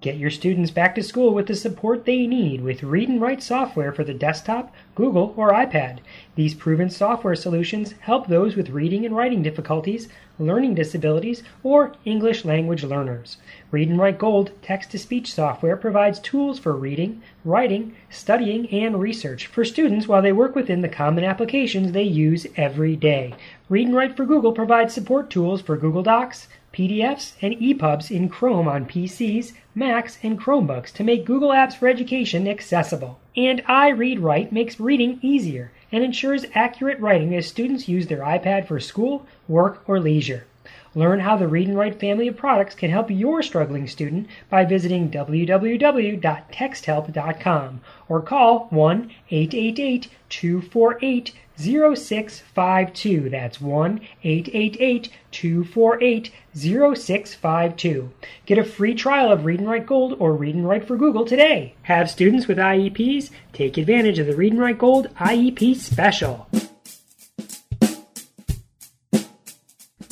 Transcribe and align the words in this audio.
Get 0.00 0.16
your 0.16 0.30
students 0.30 0.70
back 0.70 0.94
to 0.94 1.02
school 1.02 1.34
with 1.34 1.48
the 1.48 1.56
support 1.56 2.04
they 2.04 2.24
need 2.28 2.60
with 2.60 2.84
Read 2.84 3.08
and 3.08 3.20
Write 3.20 3.42
software 3.42 3.90
for 3.90 4.04
the 4.04 4.14
desktop, 4.14 4.72
Google, 4.94 5.34
or 5.36 5.50
iPad. 5.50 5.98
These 6.36 6.54
proven 6.54 6.88
software 6.88 7.34
solutions 7.34 7.94
help 8.02 8.28
those 8.28 8.54
with 8.54 8.70
reading 8.70 9.04
and 9.04 9.16
writing 9.16 9.42
difficulties, 9.42 10.08
learning 10.38 10.76
disabilities, 10.76 11.42
or 11.64 11.94
English 12.04 12.44
language 12.44 12.84
learners. 12.84 13.38
Read 13.72 13.88
and 13.88 13.98
Write 13.98 14.20
Gold 14.20 14.52
text 14.62 14.92
to 14.92 15.00
speech 15.00 15.34
software 15.34 15.76
provides 15.76 16.20
tools 16.20 16.60
for 16.60 16.76
reading, 16.76 17.20
writing, 17.44 17.96
studying, 18.08 18.68
and 18.70 19.00
research 19.00 19.48
for 19.48 19.64
students 19.64 20.06
while 20.06 20.22
they 20.22 20.30
work 20.30 20.54
within 20.54 20.80
the 20.80 20.88
common 20.88 21.24
applications 21.24 21.90
they 21.90 22.04
use 22.04 22.46
every 22.56 22.94
day. 22.94 23.34
Read 23.68 23.88
and 23.88 23.96
Write 23.96 24.16
for 24.16 24.24
Google 24.24 24.52
provides 24.52 24.94
support 24.94 25.28
tools 25.28 25.60
for 25.60 25.76
Google 25.76 26.04
Docs, 26.04 26.46
PDFs, 26.78 27.32
and 27.42 27.54
EPUBs 27.54 28.08
in 28.08 28.28
Chrome 28.28 28.68
on 28.68 28.86
PCs, 28.86 29.52
Macs, 29.74 30.16
and 30.22 30.38
Chromebooks 30.38 30.92
to 30.92 31.02
make 31.02 31.24
Google 31.24 31.48
Apps 31.48 31.74
for 31.74 31.88
Education 31.88 32.46
accessible. 32.46 33.18
And 33.36 33.64
iReadWrite 33.64 34.52
makes 34.52 34.78
reading 34.78 35.18
easier 35.20 35.72
and 35.90 36.04
ensures 36.04 36.46
accurate 36.54 37.00
writing 37.00 37.34
as 37.34 37.48
students 37.48 37.88
use 37.88 38.06
their 38.06 38.20
iPad 38.20 38.68
for 38.68 38.78
school, 38.78 39.26
work, 39.48 39.82
or 39.88 39.98
leisure. 39.98 40.46
Learn 40.98 41.20
how 41.20 41.36
the 41.36 41.46
Read 41.46 41.68
and 41.68 41.78
Write 41.78 42.00
family 42.00 42.26
of 42.26 42.36
products 42.36 42.74
can 42.74 42.90
help 42.90 43.08
your 43.08 43.40
struggling 43.40 43.86
student 43.86 44.26
by 44.50 44.64
visiting 44.64 45.12
www.texthelp.com 45.12 47.80
or 48.08 48.20
call 48.20 48.66
1 48.70 49.10
888 49.30 50.08
248 50.28 51.32
0652. 51.56 53.30
That's 53.30 53.60
1 53.60 54.00
888 54.24 55.10
248 55.30 56.32
0652. 56.56 58.10
Get 58.46 58.58
a 58.58 58.64
free 58.64 58.96
trial 58.96 59.30
of 59.30 59.44
Read 59.44 59.60
and 59.60 59.68
Write 59.68 59.86
Gold 59.86 60.16
or 60.18 60.34
Read 60.34 60.56
and 60.56 60.68
Write 60.68 60.84
for 60.84 60.96
Google 60.96 61.24
today. 61.24 61.76
Have 61.82 62.10
students 62.10 62.48
with 62.48 62.58
IEPs 62.58 63.30
take 63.52 63.78
advantage 63.78 64.18
of 64.18 64.26
the 64.26 64.34
Read 64.34 64.50
and 64.50 64.60
Write 64.60 64.78
Gold 64.78 65.14
IEP 65.14 65.76
Special. 65.76 66.48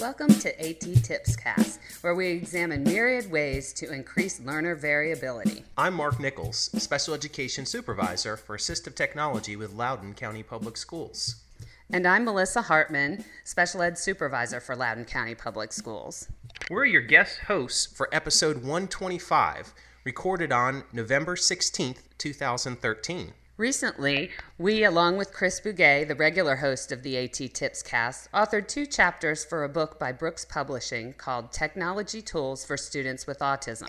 Welcome 0.06 0.38
to 0.38 0.64
AT 0.64 1.02
Tips 1.02 1.34
Cast, 1.34 1.80
where 2.00 2.14
we 2.14 2.28
examine 2.28 2.84
myriad 2.84 3.28
ways 3.28 3.72
to 3.72 3.92
increase 3.92 4.38
learner 4.38 4.76
variability. 4.76 5.64
I'm 5.76 5.94
Mark 5.94 6.20
Nichols, 6.20 6.70
Special 6.80 7.12
Education 7.12 7.66
Supervisor 7.66 8.36
for 8.36 8.56
Assistive 8.56 8.94
Technology 8.94 9.56
with 9.56 9.72
Loudoun 9.72 10.14
County 10.14 10.44
Public 10.44 10.76
Schools. 10.76 11.42
And 11.90 12.06
I'm 12.06 12.24
Melissa 12.24 12.62
Hartman, 12.62 13.24
Special 13.42 13.82
Ed 13.82 13.98
Supervisor 13.98 14.60
for 14.60 14.76
Loudoun 14.76 15.06
County 15.06 15.34
Public 15.34 15.72
Schools. 15.72 16.28
We're 16.70 16.84
your 16.84 17.02
guest 17.02 17.40
hosts 17.48 17.86
for 17.86 18.08
episode 18.12 18.58
125, 18.58 19.74
recorded 20.04 20.52
on 20.52 20.84
November 20.92 21.34
16th, 21.34 22.02
2013. 22.16 23.32
Recently, 23.58 24.32
we, 24.58 24.84
along 24.84 25.16
with 25.16 25.32
Chris 25.32 25.60
Bugaj, 25.60 26.08
the 26.08 26.14
regular 26.14 26.56
host 26.56 26.92
of 26.92 27.02
the 27.02 27.16
AT 27.16 27.54
Tips 27.54 27.82
cast, 27.82 28.30
authored 28.32 28.68
two 28.68 28.84
chapters 28.84 29.46
for 29.46 29.64
a 29.64 29.68
book 29.68 29.98
by 29.98 30.12
Brookes 30.12 30.44
Publishing 30.44 31.14
called 31.14 31.52
Technology 31.52 32.20
Tools 32.20 32.66
for 32.66 32.76
Students 32.76 33.26
with 33.26 33.38
Autism. 33.38 33.88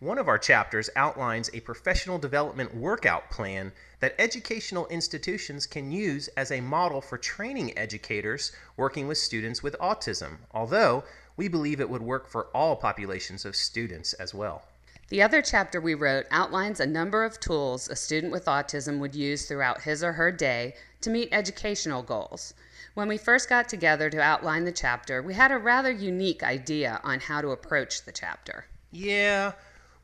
One 0.00 0.18
of 0.18 0.26
our 0.26 0.36
chapters 0.36 0.90
outlines 0.96 1.48
a 1.54 1.60
professional 1.60 2.18
development 2.18 2.74
workout 2.74 3.30
plan 3.30 3.70
that 4.00 4.16
educational 4.18 4.88
institutions 4.88 5.64
can 5.64 5.92
use 5.92 6.26
as 6.36 6.50
a 6.50 6.60
model 6.60 7.00
for 7.00 7.18
training 7.18 7.78
educators 7.78 8.50
working 8.76 9.06
with 9.06 9.18
students 9.18 9.62
with 9.62 9.76
autism, 9.78 10.38
although 10.50 11.04
we 11.36 11.46
believe 11.46 11.80
it 11.80 11.88
would 11.88 12.02
work 12.02 12.26
for 12.26 12.46
all 12.46 12.74
populations 12.74 13.44
of 13.44 13.54
students 13.54 14.12
as 14.14 14.34
well. 14.34 14.64
The 15.08 15.22
other 15.22 15.40
chapter 15.40 15.80
we 15.80 15.94
wrote 15.94 16.26
outlines 16.30 16.80
a 16.80 16.86
number 16.86 17.24
of 17.24 17.40
tools 17.40 17.88
a 17.88 17.96
student 17.96 18.30
with 18.30 18.44
autism 18.44 18.98
would 18.98 19.14
use 19.14 19.46
throughout 19.46 19.82
his 19.82 20.04
or 20.04 20.12
her 20.12 20.30
day 20.30 20.74
to 21.00 21.08
meet 21.08 21.30
educational 21.32 22.02
goals. 22.02 22.52
When 22.92 23.08
we 23.08 23.16
first 23.16 23.48
got 23.48 23.70
together 23.70 24.10
to 24.10 24.20
outline 24.20 24.64
the 24.64 24.72
chapter, 24.72 25.22
we 25.22 25.32
had 25.32 25.50
a 25.50 25.56
rather 25.56 25.90
unique 25.90 26.42
idea 26.42 27.00
on 27.04 27.20
how 27.20 27.40
to 27.40 27.52
approach 27.52 28.04
the 28.04 28.12
chapter. 28.12 28.66
Yeah, 28.90 29.52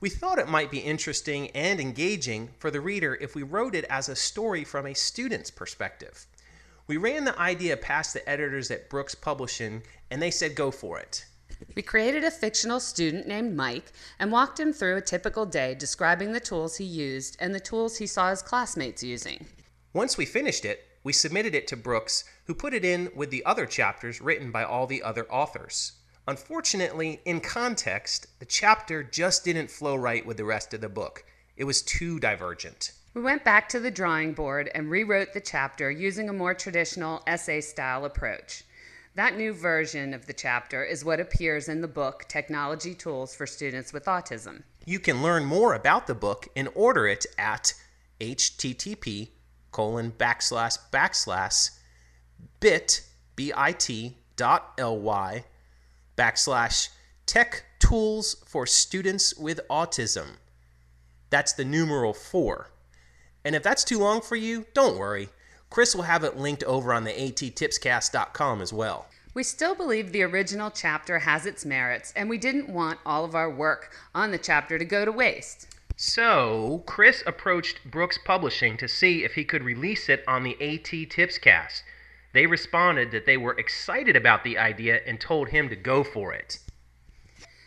we 0.00 0.08
thought 0.08 0.38
it 0.38 0.48
might 0.48 0.70
be 0.70 0.78
interesting 0.78 1.50
and 1.50 1.80
engaging 1.80 2.54
for 2.58 2.70
the 2.70 2.80
reader 2.80 3.18
if 3.20 3.34
we 3.34 3.42
wrote 3.42 3.74
it 3.74 3.84
as 3.90 4.08
a 4.08 4.16
story 4.16 4.64
from 4.64 4.86
a 4.86 4.94
student's 4.94 5.50
perspective. 5.50 6.26
We 6.86 6.96
ran 6.96 7.26
the 7.26 7.38
idea 7.38 7.76
past 7.76 8.14
the 8.14 8.26
editors 8.26 8.70
at 8.70 8.88
Brookes 8.88 9.14
Publishing, 9.14 9.82
and 10.10 10.22
they 10.22 10.30
said 10.30 10.54
go 10.54 10.70
for 10.70 10.98
it. 10.98 11.26
We 11.74 11.82
created 11.82 12.24
a 12.24 12.30
fictional 12.30 12.80
student 12.80 13.26
named 13.26 13.56
Mike 13.56 13.92
and 14.18 14.30
walked 14.30 14.60
him 14.60 14.72
through 14.72 14.96
a 14.96 15.00
typical 15.00 15.46
day 15.46 15.74
describing 15.74 16.32
the 16.32 16.40
tools 16.40 16.76
he 16.76 16.84
used 16.84 17.36
and 17.40 17.54
the 17.54 17.60
tools 17.60 17.98
he 17.98 18.06
saw 18.06 18.30
his 18.30 18.42
classmates 18.42 19.02
using. 19.02 19.46
Once 19.92 20.16
we 20.16 20.24
finished 20.24 20.64
it, 20.64 20.88
we 21.04 21.12
submitted 21.12 21.54
it 21.54 21.66
to 21.68 21.76
Brookes, 21.76 22.24
who 22.46 22.54
put 22.54 22.74
it 22.74 22.84
in 22.84 23.10
with 23.14 23.30
the 23.30 23.44
other 23.44 23.66
chapters 23.66 24.20
written 24.20 24.50
by 24.50 24.64
all 24.64 24.86
the 24.86 25.02
other 25.02 25.30
authors. 25.30 25.92
Unfortunately, 26.26 27.20
in 27.24 27.40
context, 27.40 28.26
the 28.38 28.46
chapter 28.46 29.02
just 29.02 29.44
didn't 29.44 29.70
flow 29.70 29.94
right 29.94 30.24
with 30.24 30.38
the 30.38 30.44
rest 30.44 30.72
of 30.72 30.80
the 30.80 30.88
book. 30.88 31.24
It 31.56 31.64
was 31.64 31.82
too 31.82 32.18
divergent. 32.18 32.92
We 33.12 33.20
went 33.20 33.44
back 33.44 33.68
to 33.68 33.78
the 33.78 33.90
drawing 33.90 34.32
board 34.32 34.70
and 34.74 34.90
rewrote 34.90 35.34
the 35.34 35.40
chapter 35.40 35.90
using 35.90 36.28
a 36.28 36.32
more 36.32 36.54
traditional 36.54 37.22
essay 37.26 37.60
style 37.60 38.04
approach. 38.04 38.64
That 39.16 39.36
new 39.36 39.52
version 39.52 40.12
of 40.12 40.26
the 40.26 40.32
chapter 40.32 40.82
is 40.82 41.04
what 41.04 41.20
appears 41.20 41.68
in 41.68 41.80
the 41.80 41.86
book 41.86 42.24
Technology 42.26 42.96
Tools 42.96 43.32
for 43.32 43.46
Students 43.46 43.92
with 43.92 44.06
Autism. 44.06 44.64
You 44.86 44.98
can 44.98 45.22
learn 45.22 45.44
more 45.44 45.74
about 45.74 46.08
the 46.08 46.16
book 46.16 46.48
and 46.56 46.68
order 46.74 47.06
it 47.06 47.24
at 47.38 47.74
http 48.20 49.28
colon 49.70 50.10
backslash 50.10 50.78
backslash 50.92 51.70
bit 52.58 53.02
bit 53.36 54.12
dot 54.34 54.72
ly 54.80 55.44
backslash 56.16 56.88
tech 57.24 57.64
tools 57.78 58.42
for 58.48 58.66
students 58.66 59.36
with 59.36 59.60
autism. 59.70 60.38
That's 61.30 61.52
the 61.52 61.64
numeral 61.64 62.14
four. 62.14 62.70
And 63.44 63.54
if 63.54 63.62
that's 63.62 63.84
too 63.84 64.00
long 64.00 64.20
for 64.20 64.34
you, 64.34 64.66
don't 64.74 64.98
worry. 64.98 65.28
Chris 65.74 65.92
will 65.92 66.04
have 66.04 66.22
it 66.22 66.36
linked 66.36 66.62
over 66.62 66.94
on 66.94 67.02
the 67.02 67.10
attipscast.com 67.10 68.62
as 68.62 68.72
well. 68.72 69.06
We 69.34 69.42
still 69.42 69.74
believe 69.74 70.12
the 70.12 70.22
original 70.22 70.70
chapter 70.70 71.18
has 71.18 71.46
its 71.46 71.64
merits, 71.64 72.12
and 72.14 72.30
we 72.30 72.38
didn't 72.38 72.68
want 72.68 73.00
all 73.04 73.24
of 73.24 73.34
our 73.34 73.50
work 73.50 73.90
on 74.14 74.30
the 74.30 74.38
chapter 74.38 74.78
to 74.78 74.84
go 74.84 75.04
to 75.04 75.10
waste. 75.10 75.66
So, 75.96 76.84
Chris 76.86 77.24
approached 77.26 77.90
Brookes 77.90 78.20
Publishing 78.24 78.76
to 78.76 78.86
see 78.86 79.24
if 79.24 79.34
he 79.34 79.44
could 79.44 79.64
release 79.64 80.08
it 80.08 80.22
on 80.28 80.44
the 80.44 80.54
AT 80.60 81.10
Tipscast. 81.10 81.82
They 82.32 82.46
responded 82.46 83.10
that 83.10 83.26
they 83.26 83.36
were 83.36 83.58
excited 83.58 84.14
about 84.14 84.44
the 84.44 84.56
idea 84.56 85.00
and 85.04 85.20
told 85.20 85.48
him 85.48 85.68
to 85.70 85.74
go 85.74 86.04
for 86.04 86.32
it. 86.32 86.60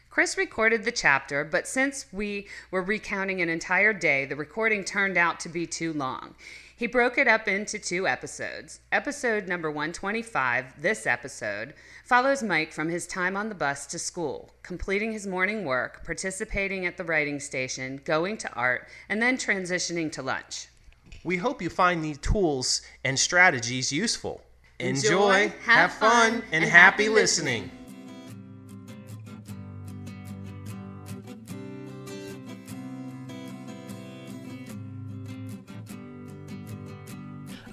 Chris 0.09 0.37
recorded 0.37 0.85
the 0.85 0.91
chapter, 0.93 1.43
but 1.43 1.67
since 1.67 2.05
we 2.13 2.47
were 2.71 2.81
recounting 2.81 3.41
an 3.41 3.49
entire 3.49 3.91
day, 3.91 4.23
the 4.25 4.37
recording 4.37 4.85
turned 4.85 5.17
out 5.17 5.41
to 5.41 5.49
be 5.49 5.67
too 5.67 5.91
long. 5.91 6.35
He 6.77 6.85
broke 6.85 7.17
it 7.17 7.27
up 7.27 7.47
into 7.47 7.79
two 7.79 8.07
episodes. 8.07 8.81
Episode 8.91 9.47
number 9.47 9.71
125, 9.71 10.79
this 10.79 11.07
episode, 11.07 11.73
follows 12.05 12.43
Mike 12.43 12.71
from 12.71 12.89
his 12.89 13.07
time 13.07 13.35
on 13.35 13.49
the 13.49 13.55
bus 13.55 13.87
to 13.87 13.97
school, 13.97 14.53
completing 14.61 15.11
his 15.11 15.25
morning 15.25 15.65
work, 15.65 16.05
participating 16.05 16.85
at 16.85 16.95
the 16.95 17.03
writing 17.03 17.39
station, 17.39 17.99
going 18.05 18.37
to 18.37 18.53
art, 18.53 18.87
and 19.09 19.19
then 19.19 19.37
transitioning 19.37 20.11
to 20.11 20.21
lunch. 20.21 20.67
We 21.23 21.37
hope 21.37 21.63
you 21.63 21.71
find 21.71 22.05
these 22.05 22.19
tools 22.19 22.83
and 23.03 23.17
strategies 23.17 23.91
useful. 23.91 24.43
Enjoy, 24.77 25.45
Enjoy 25.45 25.53
have 25.63 25.91
fun, 25.93 26.43
and, 26.51 26.63
happy 26.63 27.09
listening. 27.09 27.71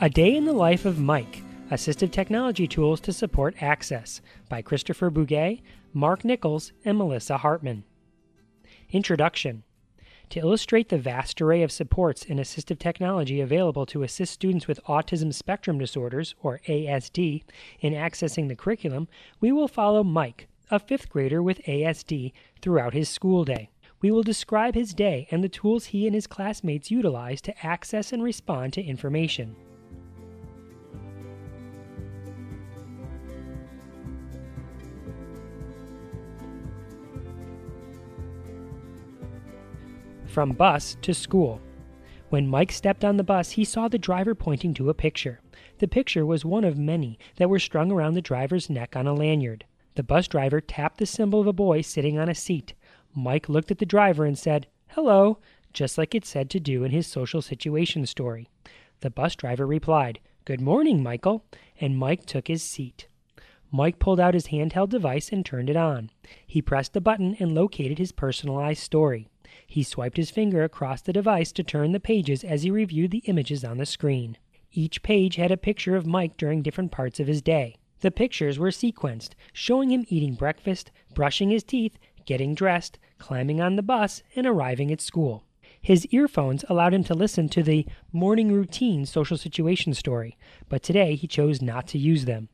A 0.04 0.10
Day 0.10 0.36
in 0.36 0.44
the 0.44 0.52
Life 0.52 0.84
of 0.84 1.00
Mike 1.00 1.42
Assistive 1.70 2.10
Technology 2.10 2.68
Tools 2.68 3.00
to 3.00 3.10
Support 3.10 3.62
Access 3.62 4.20
by 4.50 4.60
Christopher 4.60 5.10
Bugaj, 5.10 5.62
Mark 5.94 6.26
Nichols, 6.26 6.72
and 6.84 6.98
Melissa 6.98 7.38
Hartman. 7.38 7.84
Introduction 8.90 9.62
To 10.28 10.40
illustrate 10.40 10.90
the 10.90 10.98
vast 10.98 11.40
array 11.40 11.62
of 11.62 11.72
supports 11.72 12.22
in 12.22 12.36
assistive 12.36 12.78
technology 12.78 13.40
available 13.40 13.86
to 13.86 14.02
assist 14.02 14.34
students 14.34 14.68
with 14.68 14.84
autism 14.84 15.32
spectrum 15.32 15.78
disorders, 15.78 16.34
or 16.42 16.60
ASD, 16.68 17.42
in 17.80 17.94
accessing 17.94 18.48
the 18.48 18.56
curriculum, 18.56 19.08
we 19.40 19.52
will 19.52 19.68
follow 19.68 20.04
Mike, 20.04 20.48
a 20.70 20.78
fifth 20.78 21.08
grader 21.08 21.42
with 21.42 21.62
ASD, 21.62 22.34
throughout 22.60 22.92
his 22.92 23.08
school 23.08 23.42
day. 23.42 23.70
We 24.02 24.10
will 24.10 24.22
describe 24.22 24.74
his 24.74 24.92
day 24.92 25.26
and 25.30 25.42
the 25.42 25.48
tools 25.48 25.86
he 25.86 26.06
and 26.06 26.14
his 26.14 26.26
classmates 26.26 26.90
utilize 26.90 27.40
to 27.40 27.66
access 27.66 28.12
and 28.12 28.22
respond 28.22 28.74
to 28.74 28.82
information. 28.82 29.56
From 40.34 40.50
bus 40.50 40.96
to 41.00 41.14
school. 41.14 41.60
When 42.28 42.48
Mike 42.48 42.72
stepped 42.72 43.04
on 43.04 43.16
the 43.16 43.22
bus, 43.22 43.52
he 43.52 43.64
saw 43.64 43.86
the 43.86 43.98
driver 43.98 44.34
pointing 44.34 44.74
to 44.74 44.90
a 44.90 44.94
picture. 44.94 45.40
The 45.78 45.86
picture 45.86 46.26
was 46.26 46.44
one 46.44 46.64
of 46.64 46.76
many 46.76 47.20
that 47.36 47.48
were 47.48 47.60
strung 47.60 47.92
around 47.92 48.14
the 48.14 48.20
driver's 48.20 48.68
neck 48.68 48.96
on 48.96 49.06
a 49.06 49.14
lanyard. 49.14 49.64
The 49.94 50.02
bus 50.02 50.26
driver 50.26 50.60
tapped 50.60 50.98
the 50.98 51.06
symbol 51.06 51.40
of 51.40 51.46
a 51.46 51.52
boy 51.52 51.82
sitting 51.82 52.18
on 52.18 52.28
a 52.28 52.34
seat. 52.34 52.74
Mike 53.14 53.48
looked 53.48 53.70
at 53.70 53.78
the 53.78 53.86
driver 53.86 54.24
and 54.24 54.36
said, 54.36 54.66
Hello, 54.88 55.38
just 55.72 55.96
like 55.96 56.16
it 56.16 56.24
said 56.24 56.50
to 56.50 56.58
do 56.58 56.82
in 56.82 56.90
his 56.90 57.06
social 57.06 57.40
situation 57.40 58.04
story. 58.04 58.48
The 59.02 59.10
bus 59.10 59.36
driver 59.36 59.68
replied, 59.68 60.18
Good 60.44 60.60
morning, 60.60 61.00
Michael, 61.00 61.44
and 61.80 61.96
Mike 61.96 62.26
took 62.26 62.48
his 62.48 62.64
seat. 62.64 63.06
Mike 63.70 64.00
pulled 64.00 64.18
out 64.18 64.34
his 64.34 64.48
handheld 64.48 64.88
device 64.88 65.30
and 65.30 65.46
turned 65.46 65.70
it 65.70 65.76
on. 65.76 66.10
He 66.44 66.60
pressed 66.60 66.96
a 66.96 67.00
button 67.00 67.36
and 67.38 67.54
located 67.54 67.98
his 67.98 68.10
personalized 68.10 68.82
story. 68.82 69.28
He 69.66 69.82
swiped 69.82 70.16
his 70.16 70.30
finger 70.30 70.64
across 70.64 71.02
the 71.02 71.12
device 71.12 71.52
to 71.52 71.62
turn 71.62 71.92
the 71.92 72.00
pages 72.00 72.44
as 72.44 72.62
he 72.62 72.70
reviewed 72.70 73.10
the 73.10 73.22
images 73.26 73.64
on 73.64 73.78
the 73.78 73.86
screen. 73.86 74.36
Each 74.72 75.02
page 75.02 75.36
had 75.36 75.50
a 75.50 75.56
picture 75.56 75.96
of 75.96 76.06
Mike 76.06 76.36
during 76.36 76.62
different 76.62 76.90
parts 76.90 77.20
of 77.20 77.26
his 77.26 77.42
day. 77.42 77.76
The 78.00 78.10
pictures 78.10 78.58
were 78.58 78.70
sequenced, 78.70 79.30
showing 79.52 79.90
him 79.90 80.04
eating 80.08 80.34
breakfast, 80.34 80.90
brushing 81.14 81.50
his 81.50 81.62
teeth, 81.62 81.96
getting 82.26 82.54
dressed, 82.54 82.98
climbing 83.18 83.60
on 83.60 83.76
the 83.76 83.82
bus, 83.82 84.22
and 84.34 84.46
arriving 84.46 84.92
at 84.92 85.00
school. 85.00 85.44
His 85.80 86.06
earphones 86.06 86.64
allowed 86.68 86.94
him 86.94 87.04
to 87.04 87.14
listen 87.14 87.48
to 87.50 87.62
the 87.62 87.86
morning 88.12 88.50
routine 88.50 89.06
social 89.06 89.36
situation 89.36 89.94
story, 89.94 90.36
but 90.68 90.82
today 90.82 91.14
he 91.14 91.26
chose 91.26 91.60
not 91.60 91.86
to 91.88 91.98
use 91.98 92.24
them. 92.24 92.48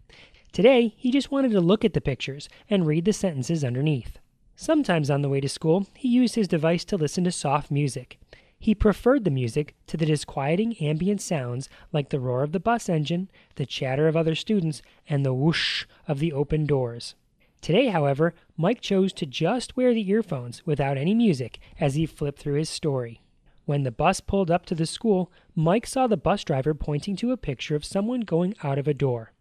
Today, 0.53 0.95
he 0.97 1.13
just 1.13 1.31
wanted 1.31 1.53
to 1.53 1.61
look 1.61 1.85
at 1.85 1.95
the 1.95 2.01
pictures 2.01 2.49
and 2.69 2.87
read 2.87 3.05
the 3.05 3.13
sentences 3.13 3.63
underneath. 3.63 4.19
Sometimes 4.63 5.09
on 5.09 5.23
the 5.23 5.31
way 5.31 5.41
to 5.41 5.49
school, 5.49 5.87
he 5.97 6.07
used 6.07 6.35
his 6.35 6.47
device 6.47 6.85
to 6.85 6.99
listen 6.99 7.25
to 7.25 7.33
soft 7.33 7.71
music. 7.71 8.19
He 8.59 8.75
preferred 8.75 9.25
the 9.25 9.31
music 9.31 9.75
to 9.87 9.97
the 9.97 10.05
disquieting 10.05 10.77
ambient 10.83 11.23
sounds 11.23 11.71
like 11.95 12.11
the 12.11 12.21
roar 12.21 12.43
of 12.43 12.53
the 12.53 12.61
bus 12.61 12.87
engine, 12.87 13.31
the 13.55 13.65
chatter 13.65 14.07
of 14.07 14.19
other 14.19 14.35
students, 14.35 14.83
and 15.09 15.25
the 15.25 15.33
whoosh 15.33 15.87
of 16.07 16.19
the 16.19 16.35
open 16.35 16.67
doors. 16.67 17.15
Today, 17.63 17.87
however, 17.87 18.35
Mike 18.59 18.83
chose 18.83 19.15
to 19.15 19.25
just 19.25 19.79
wear 19.79 19.95
the 19.95 20.07
earphones 20.11 20.67
without 20.67 20.99
any 20.99 21.15
music 21.15 21.59
as 21.81 21.95
he 21.95 22.05
flipped 22.05 22.39
through 22.39 22.59
his 22.59 22.69
story. 22.69 23.23
When 23.65 23.85
the 23.85 23.91
bus 23.91 24.21
pulled 24.21 24.51
up 24.51 24.67
to 24.67 24.75
the 24.75 24.85
school, 24.85 25.33
Mike 25.57 25.87
saw 25.87 26.07
the 26.07 26.19
bus 26.19 26.45
driver 26.45 26.75
pointing 26.75 27.17
to 27.17 27.33
a 27.33 27.39
picture 27.39 27.77
of 27.77 27.85
someone 27.87 28.21
going 28.21 28.55
out 28.63 28.77
of 28.77 28.87
a 28.87 28.93
door. 28.93 29.33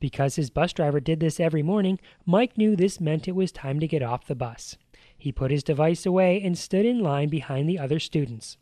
Because 0.00 0.36
his 0.36 0.50
bus 0.50 0.72
driver 0.72 1.00
did 1.00 1.20
this 1.20 1.40
every 1.40 1.62
morning, 1.62 1.98
Mike 2.24 2.56
knew 2.56 2.76
this 2.76 3.00
meant 3.00 3.28
it 3.28 3.34
was 3.34 3.52
time 3.52 3.80
to 3.80 3.88
get 3.88 4.02
off 4.02 4.26
the 4.26 4.34
bus. 4.34 4.76
He 5.16 5.32
put 5.32 5.50
his 5.50 5.64
device 5.64 6.06
away 6.06 6.40
and 6.42 6.56
stood 6.56 6.84
in 6.84 7.00
line 7.00 7.28
behind 7.28 7.68
the 7.68 7.78
other 7.78 7.98
students. 7.98 8.58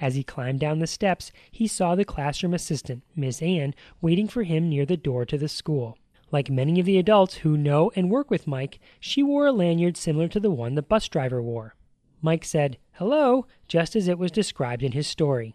As 0.00 0.16
he 0.16 0.24
climbed 0.24 0.60
down 0.60 0.80
the 0.80 0.86
steps, 0.86 1.30
he 1.50 1.66
saw 1.66 1.94
the 1.94 2.04
classroom 2.04 2.54
assistant, 2.54 3.04
Miss 3.14 3.40
Ann, 3.40 3.74
waiting 4.00 4.26
for 4.26 4.42
him 4.42 4.68
near 4.68 4.84
the 4.84 4.96
door 4.96 5.24
to 5.26 5.38
the 5.38 5.48
school. 5.48 5.98
Like 6.32 6.50
many 6.50 6.80
of 6.80 6.86
the 6.86 6.98
adults 6.98 7.36
who 7.36 7.56
know 7.56 7.92
and 7.94 8.10
work 8.10 8.30
with 8.30 8.46
Mike, 8.46 8.80
she 8.98 9.22
wore 9.22 9.46
a 9.46 9.52
lanyard 9.52 9.96
similar 9.96 10.26
to 10.28 10.40
the 10.40 10.50
one 10.50 10.74
the 10.74 10.82
bus 10.82 11.08
driver 11.08 11.40
wore. 11.40 11.76
Mike 12.20 12.44
said, 12.44 12.78
Hello, 12.92 13.46
just 13.68 13.94
as 13.94 14.08
it 14.08 14.18
was 14.18 14.32
described 14.32 14.82
in 14.82 14.92
his 14.92 15.06
story. 15.06 15.54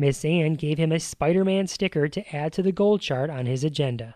Miss 0.00 0.24
Ann 0.24 0.54
gave 0.54 0.78
him 0.78 0.92
a 0.92 1.00
Spider 1.00 1.44
Man 1.44 1.66
sticker 1.66 2.06
to 2.06 2.36
add 2.36 2.52
to 2.52 2.62
the 2.62 2.70
goal 2.70 2.98
chart 2.98 3.30
on 3.30 3.46
his 3.46 3.64
agenda. 3.64 4.14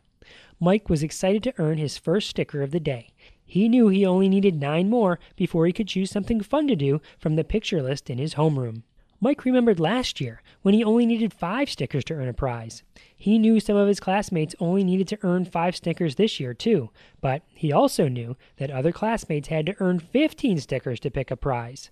Mike 0.61 0.89
was 0.89 1.03
excited 1.03 1.43
to 1.43 1.55
earn 1.59 1.77
his 1.77 1.99
first 1.99 2.31
sticker 2.31 2.63
of 2.63 2.71
the 2.71 2.79
day. 2.79 3.11
He 3.45 3.69
knew 3.69 3.89
he 3.89 4.07
only 4.07 4.29
needed 4.29 4.61
nine 4.61 4.89
more 4.89 5.19
before 5.35 5.67
he 5.67 5.73
could 5.73 5.89
choose 5.89 6.09
something 6.09 6.41
fun 6.41 6.69
to 6.69 6.77
do 6.77 7.03
from 7.19 7.35
the 7.35 7.43
picture 7.43 7.83
list 7.83 8.09
in 8.09 8.19
his 8.19 8.35
homeroom. 8.35 8.85
Mike 9.21 9.45
remembered 9.45 9.81
last 9.81 10.21
year 10.21 10.41
when 10.63 10.75
he 10.75 10.83
only 10.83 11.05
needed 11.05 11.33
five 11.33 11.69
stickers 11.69 12.05
to 12.05 12.15
earn 12.15 12.29
a 12.29 12.33
prize. 12.33 12.83
He 13.17 13.39
knew 13.39 13.61
some 13.61 13.77
of 13.77 13.87
his 13.87 14.01
classmates 14.01 14.55
only 14.59 14.83
needed 14.83 15.07
to 15.09 15.19
earn 15.23 15.45
five 15.45 15.77
stickers 15.77 16.15
this 16.15 16.41
year, 16.41 16.55
too, 16.55 16.91
but 17.21 17.43
he 17.49 17.73
also 17.73 18.09
knew 18.09 18.37
that 18.57 18.71
other 18.71 18.91
classmates 18.91 19.49
had 19.49 19.67
to 19.67 19.77
earn 19.79 20.01
15 20.01 20.59
stickers 20.59 20.99
to 21.01 21.11
pick 21.11 21.31
a 21.31 21.37
prize. 21.37 21.91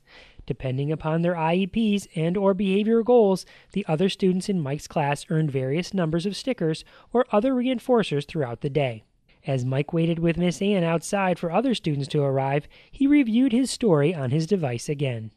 Depending 0.50 0.90
upon 0.90 1.22
their 1.22 1.36
IEPs 1.36 2.08
and 2.16 2.36
or 2.36 2.54
behavior 2.54 3.04
goals, 3.04 3.46
the 3.70 3.86
other 3.86 4.08
students 4.08 4.48
in 4.48 4.60
Mike's 4.60 4.88
class 4.88 5.24
earned 5.30 5.52
various 5.52 5.94
numbers 5.94 6.26
of 6.26 6.34
stickers 6.34 6.84
or 7.12 7.24
other 7.30 7.54
reinforcers 7.54 8.26
throughout 8.26 8.60
the 8.60 8.68
day. 8.68 9.04
As 9.46 9.64
Mike 9.64 9.92
waited 9.92 10.18
with 10.18 10.36
Miss 10.36 10.60
Ann 10.60 10.82
outside 10.82 11.38
for 11.38 11.52
other 11.52 11.72
students 11.72 12.08
to 12.08 12.22
arrive, 12.22 12.66
he 12.90 13.06
reviewed 13.06 13.52
his 13.52 13.70
story 13.70 14.12
on 14.12 14.32
his 14.32 14.48
device 14.48 14.88
again. 14.88 15.30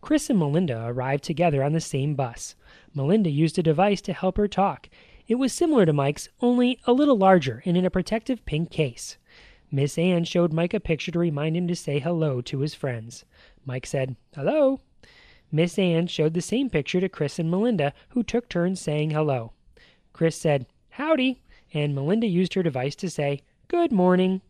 Chris 0.00 0.30
and 0.30 0.38
Melinda 0.38 0.84
arrived 0.86 1.24
together 1.24 1.64
on 1.64 1.72
the 1.72 1.80
same 1.80 2.14
bus. 2.14 2.54
Melinda 2.94 3.30
used 3.30 3.58
a 3.58 3.64
device 3.64 4.00
to 4.02 4.12
help 4.12 4.36
her 4.36 4.46
talk. 4.46 4.88
It 5.26 5.40
was 5.40 5.52
similar 5.52 5.86
to 5.86 5.92
Mike's, 5.92 6.28
only 6.40 6.78
a 6.86 6.92
little 6.92 7.18
larger 7.18 7.64
and 7.64 7.76
in 7.76 7.84
a 7.84 7.90
protective 7.90 8.46
pink 8.46 8.70
case. 8.70 9.18
Miss 9.72 9.98
Ann 9.98 10.22
showed 10.22 10.52
Mike 10.52 10.72
a 10.72 10.78
picture 10.78 11.10
to 11.10 11.18
remind 11.18 11.56
him 11.56 11.66
to 11.66 11.74
say 11.74 11.98
hello 11.98 12.40
to 12.42 12.60
his 12.60 12.74
friends. 12.74 13.24
Mike 13.64 13.86
said, 13.86 14.16
Hello. 14.34 14.80
Miss 15.50 15.78
Ann 15.78 16.06
showed 16.06 16.34
the 16.34 16.40
same 16.40 16.68
picture 16.68 17.00
to 17.00 17.08
Chris 17.08 17.38
and 17.38 17.50
Melinda, 17.50 17.92
who 18.10 18.22
took 18.22 18.48
turns 18.48 18.80
saying 18.80 19.10
hello. 19.10 19.52
Chris 20.12 20.36
said, 20.36 20.66
Howdy, 20.90 21.40
and 21.72 21.94
Melinda 21.94 22.26
used 22.26 22.54
her 22.54 22.62
device 22.62 22.94
to 22.96 23.10
say, 23.10 23.42
Good 23.68 23.92
morning. 23.92 24.40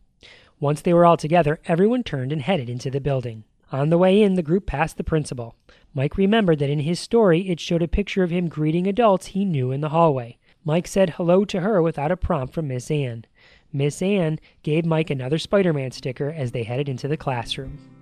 Once 0.59 0.81
they 0.81 0.93
were 0.93 1.05
all 1.05 1.17
together, 1.17 1.59
everyone 1.65 2.03
turned 2.03 2.31
and 2.31 2.41
headed 2.41 2.69
into 2.69 2.89
the 2.89 3.01
building. 3.01 3.43
On 3.71 3.89
the 3.89 3.97
way 3.97 4.21
in, 4.21 4.35
the 4.35 4.43
group 4.43 4.65
passed 4.65 4.97
the 4.97 5.03
principal. 5.03 5.55
Mike 5.93 6.17
remembered 6.17 6.59
that 6.59 6.69
in 6.69 6.79
his 6.79 6.99
story 6.99 7.49
it 7.49 7.59
showed 7.59 7.81
a 7.81 7.87
picture 7.87 8.23
of 8.23 8.29
him 8.29 8.47
greeting 8.47 8.87
adults 8.87 9.27
he 9.27 9.45
knew 9.45 9.71
in 9.71 9.81
the 9.81 9.89
hallway. 9.89 10.37
Mike 10.63 10.87
said 10.87 11.11
hello 11.11 11.45
to 11.45 11.61
her 11.61 11.81
without 11.81 12.11
a 12.11 12.17
prompt 12.17 12.53
from 12.53 12.67
Miss 12.67 12.89
Ann. 12.89 13.25
Miss 13.71 14.01
Ann 14.01 14.39
gave 14.63 14.85
Mike 14.85 15.09
another 15.09 15.37
Spider 15.37 15.73
Man 15.73 15.91
sticker 15.91 16.29
as 16.29 16.51
they 16.51 16.63
headed 16.63 16.89
into 16.89 17.07
the 17.07 17.17
classroom. 17.17 17.94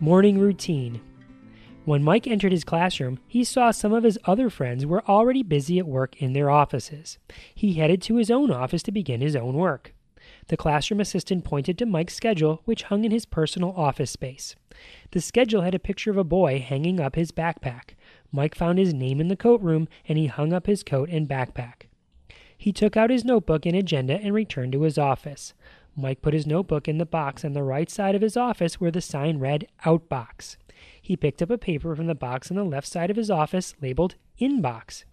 Morning 0.00 0.38
routine. 0.38 1.00
When 1.84 2.04
Mike 2.04 2.28
entered 2.28 2.52
his 2.52 2.62
classroom, 2.62 3.18
he 3.26 3.42
saw 3.42 3.72
some 3.72 3.92
of 3.92 4.04
his 4.04 4.16
other 4.26 4.48
friends 4.48 4.86
were 4.86 5.04
already 5.08 5.42
busy 5.42 5.80
at 5.80 5.88
work 5.88 6.14
in 6.22 6.34
their 6.34 6.50
offices. 6.50 7.18
He 7.52 7.74
headed 7.74 8.00
to 8.02 8.14
his 8.14 8.30
own 8.30 8.52
office 8.52 8.84
to 8.84 8.92
begin 8.92 9.20
his 9.20 9.34
own 9.34 9.54
work. 9.54 9.92
The 10.46 10.56
classroom 10.56 11.00
assistant 11.00 11.44
pointed 11.44 11.76
to 11.78 11.86
Mike's 11.86 12.14
schedule, 12.14 12.62
which 12.64 12.84
hung 12.84 13.04
in 13.04 13.10
his 13.10 13.26
personal 13.26 13.72
office 13.72 14.12
space. 14.12 14.54
The 15.10 15.20
schedule 15.20 15.62
had 15.62 15.74
a 15.74 15.80
picture 15.80 16.12
of 16.12 16.16
a 16.16 16.22
boy 16.22 16.60
hanging 16.60 17.00
up 17.00 17.16
his 17.16 17.32
backpack. 17.32 17.96
Mike 18.30 18.54
found 18.54 18.78
his 18.78 18.94
name 18.94 19.20
in 19.20 19.26
the 19.26 19.34
coat 19.34 19.60
room 19.60 19.88
and 20.06 20.16
he 20.16 20.26
hung 20.26 20.52
up 20.52 20.68
his 20.68 20.84
coat 20.84 21.08
and 21.10 21.28
backpack. 21.28 21.88
He 22.56 22.72
took 22.72 22.96
out 22.96 23.10
his 23.10 23.24
notebook 23.24 23.66
and 23.66 23.74
agenda 23.74 24.14
and 24.14 24.32
returned 24.32 24.72
to 24.72 24.82
his 24.82 24.96
office. 24.96 25.54
Mike 25.98 26.22
put 26.22 26.32
his 26.32 26.46
notebook 26.46 26.86
in 26.86 26.98
the 26.98 27.04
box 27.04 27.44
on 27.44 27.52
the 27.52 27.62
right 27.62 27.90
side 27.90 28.14
of 28.14 28.22
his 28.22 28.36
office 28.36 28.80
where 28.80 28.90
the 28.90 29.00
sign 29.00 29.38
read 29.38 29.66
Outbox. 29.84 30.56
He 31.02 31.16
picked 31.16 31.42
up 31.42 31.50
a 31.50 31.58
paper 31.58 31.96
from 31.96 32.06
the 32.06 32.14
box 32.14 32.50
on 32.50 32.56
the 32.56 32.64
left 32.64 32.86
side 32.86 33.10
of 33.10 33.16
his 33.16 33.30
office 33.30 33.74
labeled 33.82 34.14
Inbox. 34.40 35.04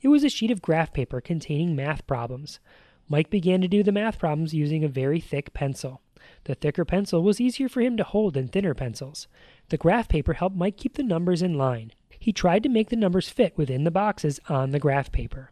It 0.00 0.08
was 0.08 0.22
a 0.22 0.28
sheet 0.28 0.50
of 0.50 0.62
graph 0.62 0.92
paper 0.92 1.20
containing 1.20 1.74
math 1.74 2.06
problems. 2.06 2.60
Mike 3.08 3.28
began 3.28 3.60
to 3.60 3.68
do 3.68 3.82
the 3.82 3.92
math 3.92 4.18
problems 4.18 4.54
using 4.54 4.84
a 4.84 4.88
very 4.88 5.20
thick 5.20 5.52
pencil. 5.52 6.00
The 6.44 6.54
thicker 6.54 6.84
pencil 6.84 7.22
was 7.22 7.40
easier 7.40 7.68
for 7.68 7.80
him 7.80 7.96
to 7.96 8.04
hold 8.04 8.34
than 8.34 8.48
thinner 8.48 8.74
pencils. 8.74 9.26
The 9.68 9.76
graph 9.76 10.08
paper 10.08 10.34
helped 10.34 10.56
Mike 10.56 10.76
keep 10.76 10.94
the 10.94 11.02
numbers 11.02 11.42
in 11.42 11.54
line. 11.54 11.92
He 12.18 12.32
tried 12.32 12.62
to 12.62 12.68
make 12.68 12.90
the 12.90 12.96
numbers 12.96 13.28
fit 13.28 13.56
within 13.56 13.84
the 13.84 13.90
boxes 13.90 14.38
on 14.48 14.70
the 14.70 14.78
graph 14.78 15.10
paper. 15.10 15.50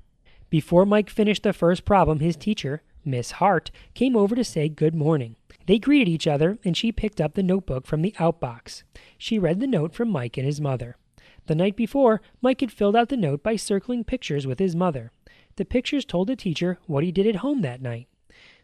Before 0.51 0.87
Mike 0.87 1.11
finished 1.11 1.43
the 1.43 1.53
first 1.53 1.85
problem, 1.85 2.21
his 2.21 2.37
teacher, 2.37 2.83
Miss 3.09 3.33
Hart, 3.33 3.71
came 3.95 4.17
over 4.17 4.35
to 4.35 4.45
say 4.45 4.69
good 4.69 4.95
morning. 4.95 5.37
They 5.67 5.79
greeted 5.79 6.09
each 6.09 6.27
other, 6.27 6.59
and 6.65 6.77
she 6.77 6.93
picked 6.93 7.21
up 7.21 7.35
the 7.35 7.43
notebook 7.43 7.87
from 7.87 8.03
the 8.03 8.12
outbox. 8.19 8.83
She 9.17 9.38
read 9.38 9.61
the 9.61 9.67
note 9.67 9.93
from 9.93 10.11
Mike 10.11 10.37
and 10.37 10.47
his 10.47 10.61
mother. 10.61 10.97
The 11.47 11.55
night 11.55 11.77
before, 11.77 12.21
Mike 12.41 12.61
had 12.61 12.73
filled 12.73 12.97
out 12.97 13.09
the 13.09 13.17
note 13.17 13.43
by 13.43 13.57
circling 13.57 14.05
pictures 14.05 14.47
with 14.47 14.59
his 14.59 14.77
mother. 14.77 15.12
The 15.57 15.65
pictures 15.65 16.05
told 16.05 16.29
the 16.29 16.37
teacher 16.37 16.79
what 16.87 17.05
he 17.05 17.11
did 17.11 17.27
at 17.27 17.37
home 17.37 17.62
that 17.62 17.83
night. 17.83 18.09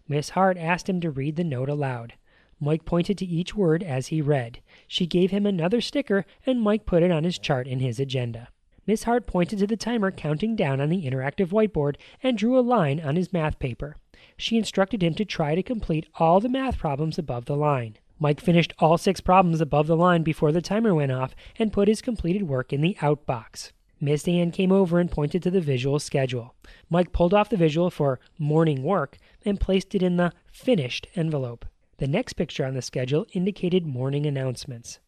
Miss 0.07 0.31
Hart 0.31 0.59
asked 0.59 0.89
him 0.89 1.01
to 1.01 1.11
read 1.11 1.37
the 1.37 1.45
note 1.45 1.69
aloud. 1.69 2.15
Mike 2.61 2.85
pointed 2.85 3.19
to 3.19 3.27
each 3.27 3.55
word 3.55 3.83
as 3.83 4.09
he 4.09 4.21
read. 4.21 4.61
She 4.87 5.07
gave 5.07 5.31
him 5.31 5.47
another 5.47 5.81
sticker, 5.81 6.25
and 6.47 6.61
Mike 6.61 6.87
put 6.87 7.03
it 7.03 7.11
on 7.11 7.25
his 7.25 7.39
chart 7.39 7.67
in 7.67 7.81
his 7.81 7.99
agenda. 7.99 8.49
Miss 8.87 9.05
Hart 9.05 9.27
pointed 9.27 9.59
to 9.61 9.67
the 9.67 9.77
timer 9.77 10.11
counting 10.11 10.57
down 10.57 10.81
on 10.81 10.91
the 10.91 11.05
interactive 11.05 11.49
whiteboard 11.49 11.97
and 12.23 12.37
drew 12.37 12.59
a 12.59 12.61
line 12.61 13.01
on 13.01 13.17
his 13.17 13.33
math 13.33 13.59
paper 13.59 13.97
she 14.37 14.57
instructed 14.57 15.03
him 15.03 15.15
to 15.15 15.25
try 15.25 15.55
to 15.55 15.63
complete 15.63 16.07
all 16.17 16.41
the 16.41 16.49
math 16.49 16.79
problems 16.79 17.19
above 17.19 17.45
the 17.45 17.57
line. 17.57 17.97
Mike 18.19 18.41
finished 18.41 18.73
all 18.79 18.97
six 18.97 19.21
problems 19.21 19.61
above 19.61 19.87
the 19.87 19.97
line 19.97 20.23
before 20.23 20.53
the 20.53 20.63
timer 20.63 20.95
went 20.95 21.13
off 21.13 21.35
and 21.59 21.73
put 21.73 21.89
his 21.89 22.01
completed 22.01 22.45
work 22.45 22.73
in 22.73 22.81
the 22.81 22.97
out 23.03 23.27
box. 23.27 23.73
Miss 24.01 24.29
Ann 24.29 24.51
came 24.51 24.73
over 24.73 24.99
and 24.99 25.11
pointed 25.11 25.43
to 25.43 25.51
the 25.51 25.61
visual 25.61 25.99
schedule. 25.99 26.55
Mike 26.91 27.13
pulled 27.13 27.35
off 27.35 27.49
the 27.49 27.57
visual 27.57 27.91
for 27.91 28.21
morning 28.39 28.83
work 28.83 29.19
and 29.45 29.61
placed 29.61 29.95
it 29.95 30.03
in 30.03 30.17
the 30.17 30.33
finished 30.53 31.07
envelope. 31.17 31.65
The 31.99 32.07
next 32.07 32.35
picture 32.35 32.65
on 32.65 32.75
the 32.75 32.83
schedule 32.83 33.27
indicated 33.33 33.87
morning 33.87 34.27
announcements. 34.27 34.99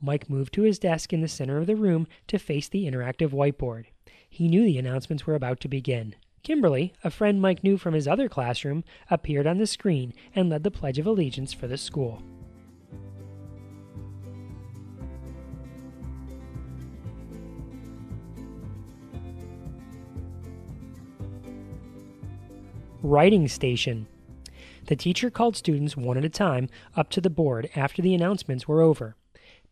Mike 0.00 0.30
moved 0.30 0.54
to 0.54 0.62
his 0.62 0.78
desk 0.78 1.12
in 1.12 1.20
the 1.20 1.28
center 1.28 1.58
of 1.58 1.66
the 1.66 1.76
room 1.76 2.06
to 2.28 2.38
face 2.38 2.68
the 2.68 2.86
interactive 2.86 3.30
whiteboard. 3.30 3.86
He 4.28 4.48
knew 4.48 4.64
the 4.64 4.78
announcements 4.78 5.26
were 5.26 5.34
about 5.34 5.60
to 5.60 5.68
begin. 5.68 6.14
Kimberly, 6.46 6.92
a 7.02 7.10
friend 7.10 7.42
Mike 7.42 7.64
knew 7.64 7.76
from 7.76 7.94
his 7.94 8.06
other 8.06 8.28
classroom, 8.28 8.84
appeared 9.10 9.48
on 9.48 9.58
the 9.58 9.66
screen 9.66 10.14
and 10.32 10.48
led 10.48 10.62
the 10.62 10.70
Pledge 10.70 10.96
of 10.96 11.04
Allegiance 11.04 11.52
for 11.52 11.66
the 11.66 11.76
school. 11.76 12.22
Writing 23.02 23.48
Station. 23.48 24.06
The 24.86 24.94
teacher 24.94 25.30
called 25.30 25.56
students 25.56 25.96
one 25.96 26.16
at 26.16 26.24
a 26.24 26.28
time 26.28 26.68
up 26.94 27.10
to 27.10 27.20
the 27.20 27.28
board 27.28 27.68
after 27.74 28.00
the 28.00 28.14
announcements 28.14 28.68
were 28.68 28.82
over. 28.82 29.16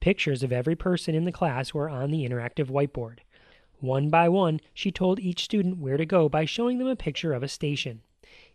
Pictures 0.01 0.43
of 0.43 0.53
every 0.53 0.75
person 0.75 1.15
in 1.15 1.25
the 1.25 1.31
class 1.31 1.73
were 1.73 1.89
on 1.89 2.11
the 2.11 2.29
interactive 2.29 2.67
whiteboard. 2.67 3.19
One 3.85 4.09
by 4.09 4.31
one, 4.31 4.63
she 4.73 4.91
told 4.91 5.21
each 5.21 5.45
student 5.45 5.77
where 5.77 5.99
to 5.99 6.07
go 6.07 6.27
by 6.31 6.47
showing 6.47 6.79
them 6.79 6.87
a 6.87 6.97
picture 6.97 7.35
of 7.35 7.43
a 7.43 7.49
station. 7.49 8.01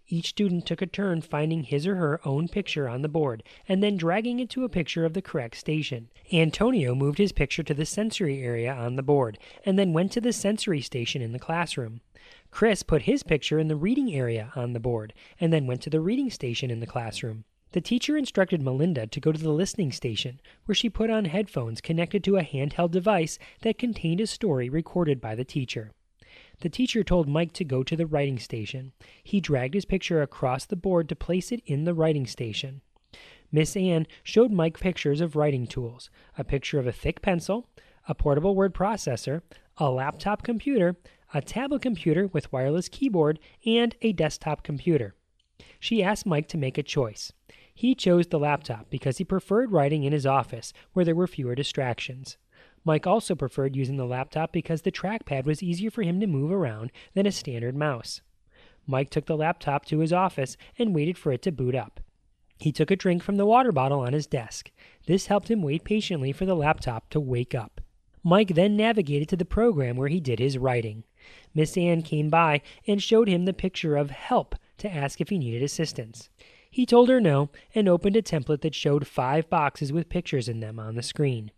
Each 0.07 0.29
student 0.29 0.65
took 0.65 0.81
a 0.81 0.87
turn 0.87 1.21
finding 1.21 1.65
his 1.65 1.85
or 1.85 1.97
her 1.97 2.19
own 2.25 2.47
picture 2.47 2.89
on 2.89 3.03
the 3.03 3.07
board 3.09 3.43
and 3.67 3.83
then 3.83 3.95
dragging 3.95 4.39
it 4.39 4.49
to 4.49 4.63
a 4.63 4.69
picture 4.69 5.05
of 5.05 5.13
the 5.13 5.21
correct 5.21 5.55
station. 5.55 6.09
Antonio 6.33 6.95
moved 6.95 7.19
his 7.19 7.31
picture 7.31 7.61
to 7.61 7.75
the 7.75 7.85
sensory 7.85 8.41
area 8.41 8.73
on 8.73 8.95
the 8.95 9.03
board 9.03 9.37
and 9.63 9.77
then 9.77 9.93
went 9.93 10.11
to 10.13 10.21
the 10.21 10.33
sensory 10.33 10.81
station 10.81 11.21
in 11.21 11.31
the 11.31 11.37
classroom. 11.37 12.01
Chris 12.49 12.81
put 12.81 13.03
his 13.03 13.21
picture 13.21 13.59
in 13.59 13.67
the 13.67 13.75
reading 13.75 14.11
area 14.11 14.51
on 14.55 14.73
the 14.73 14.79
board 14.79 15.13
and 15.39 15.53
then 15.53 15.67
went 15.67 15.83
to 15.83 15.91
the 15.91 16.01
reading 16.01 16.31
station 16.31 16.71
in 16.71 16.79
the 16.79 16.87
classroom. 16.87 17.43
The 17.71 17.81
teacher 17.81 18.17
instructed 18.17 18.63
Melinda 18.63 19.05
to 19.05 19.19
go 19.19 19.31
to 19.31 19.39
the 19.39 19.51
listening 19.51 19.91
station, 19.91 20.41
where 20.65 20.73
she 20.73 20.89
put 20.89 21.11
on 21.11 21.25
headphones 21.25 21.81
connected 21.81 22.23
to 22.23 22.37
a 22.37 22.43
handheld 22.43 22.89
device 22.89 23.37
that 23.61 23.77
contained 23.77 24.19
a 24.21 24.25
story 24.25 24.69
recorded 24.69 25.21
by 25.21 25.35
the 25.35 25.45
teacher. 25.45 25.91
The 26.61 26.69
teacher 26.69 27.03
told 27.03 27.29
Mike 27.29 27.53
to 27.53 27.63
go 27.63 27.83
to 27.83 27.95
the 27.95 28.07
writing 28.07 28.39
station. 28.39 28.91
He 29.23 29.39
dragged 29.39 29.75
his 29.75 29.85
picture 29.85 30.21
across 30.23 30.65
the 30.65 30.75
board 30.75 31.07
to 31.09 31.15
place 31.15 31.51
it 31.51 31.61
in 31.65 31.83
the 31.83 31.93
writing 31.93 32.25
station. 32.25 32.81
Miss 33.51 33.77
Ann 33.77 34.07
showed 34.23 34.51
Mike 34.51 34.79
pictures 34.79 35.21
of 35.21 35.35
writing 35.35 35.67
tools 35.67 36.09
a 36.37 36.43
picture 36.43 36.79
of 36.79 36.87
a 36.87 36.91
thick 36.91 37.21
pencil, 37.21 37.67
a 38.07 38.15
portable 38.15 38.55
word 38.55 38.73
processor, 38.73 39.41
a 39.77 39.91
laptop 39.91 40.41
computer, 40.41 40.95
a 41.35 41.41
tablet 41.41 41.83
computer 41.83 42.27
with 42.27 42.51
wireless 42.51 42.89
keyboard, 42.89 43.39
and 43.63 43.95
a 44.01 44.11
desktop 44.11 44.63
computer. 44.63 45.13
She 45.79 46.01
asked 46.01 46.25
Mike 46.25 46.47
to 46.47 46.57
make 46.57 46.77
a 46.77 46.83
choice. 46.83 47.31
He 47.79 47.95
chose 47.95 48.27
the 48.27 48.39
laptop 48.39 48.89
because 48.89 49.19
he 49.19 49.23
preferred 49.23 49.71
writing 49.71 50.03
in 50.03 50.11
his 50.11 50.25
office, 50.25 50.73
where 50.91 51.05
there 51.05 51.15
were 51.15 51.27
fewer 51.27 51.55
distractions. 51.55 52.35
Mike 52.83 53.07
also 53.07 53.35
preferred 53.35 53.73
using 53.73 53.95
the 53.95 54.05
laptop 54.05 54.51
because 54.51 54.81
the 54.81 54.91
trackpad 54.91 55.45
was 55.45 55.63
easier 55.63 55.89
for 55.89 56.01
him 56.01 56.19
to 56.19 56.27
move 56.27 56.51
around 56.51 56.91
than 57.13 57.25
a 57.25 57.31
standard 57.31 57.77
mouse. 57.77 58.19
Mike 58.85 59.09
took 59.09 59.27
the 59.27 59.37
laptop 59.37 59.85
to 59.85 59.99
his 59.99 60.11
office 60.11 60.57
and 60.77 60.93
waited 60.93 61.17
for 61.17 61.31
it 61.31 61.41
to 61.43 61.53
boot 61.53 61.73
up. 61.73 62.01
He 62.57 62.73
took 62.73 62.91
a 62.91 62.97
drink 62.97 63.23
from 63.23 63.37
the 63.37 63.45
water 63.45 63.71
bottle 63.71 64.01
on 64.01 64.11
his 64.11 64.27
desk. 64.27 64.71
This 65.07 65.27
helped 65.27 65.49
him 65.49 65.61
wait 65.61 65.85
patiently 65.85 66.33
for 66.33 66.45
the 66.45 66.57
laptop 66.57 67.09
to 67.11 67.21
wake 67.21 67.55
up. 67.55 67.79
Mike 68.25 68.55
then 68.55 68.75
navigated 68.75 69.29
to 69.29 69.37
the 69.37 69.45
program 69.45 69.95
where 69.95 70.09
he 70.09 70.19
did 70.19 70.39
his 70.39 70.57
writing. 70.57 71.05
Miss 71.55 71.77
Ann 71.77 72.01
came 72.01 72.29
by 72.29 72.61
and 72.85 73.01
showed 73.01 73.29
him 73.29 73.45
the 73.45 73.53
picture 73.53 73.95
of 73.95 74.09
help 74.09 74.55
to 74.79 74.93
ask 74.93 75.21
if 75.21 75.29
he 75.29 75.37
needed 75.37 75.63
assistance. 75.63 76.29
He 76.69 76.85
told 76.85 77.09
her 77.09 77.19
no 77.19 77.49
and 77.73 77.87
opened 77.87 78.15
a 78.15 78.21
template 78.21 78.61
that 78.61 78.75
showed 78.75 79.07
five 79.07 79.49
boxes 79.49 79.91
with 79.91 80.09
pictures 80.09 80.47
in 80.47 80.59
them 80.59 80.79
on 80.79 80.95
the 80.95 81.03
screen. 81.03 81.51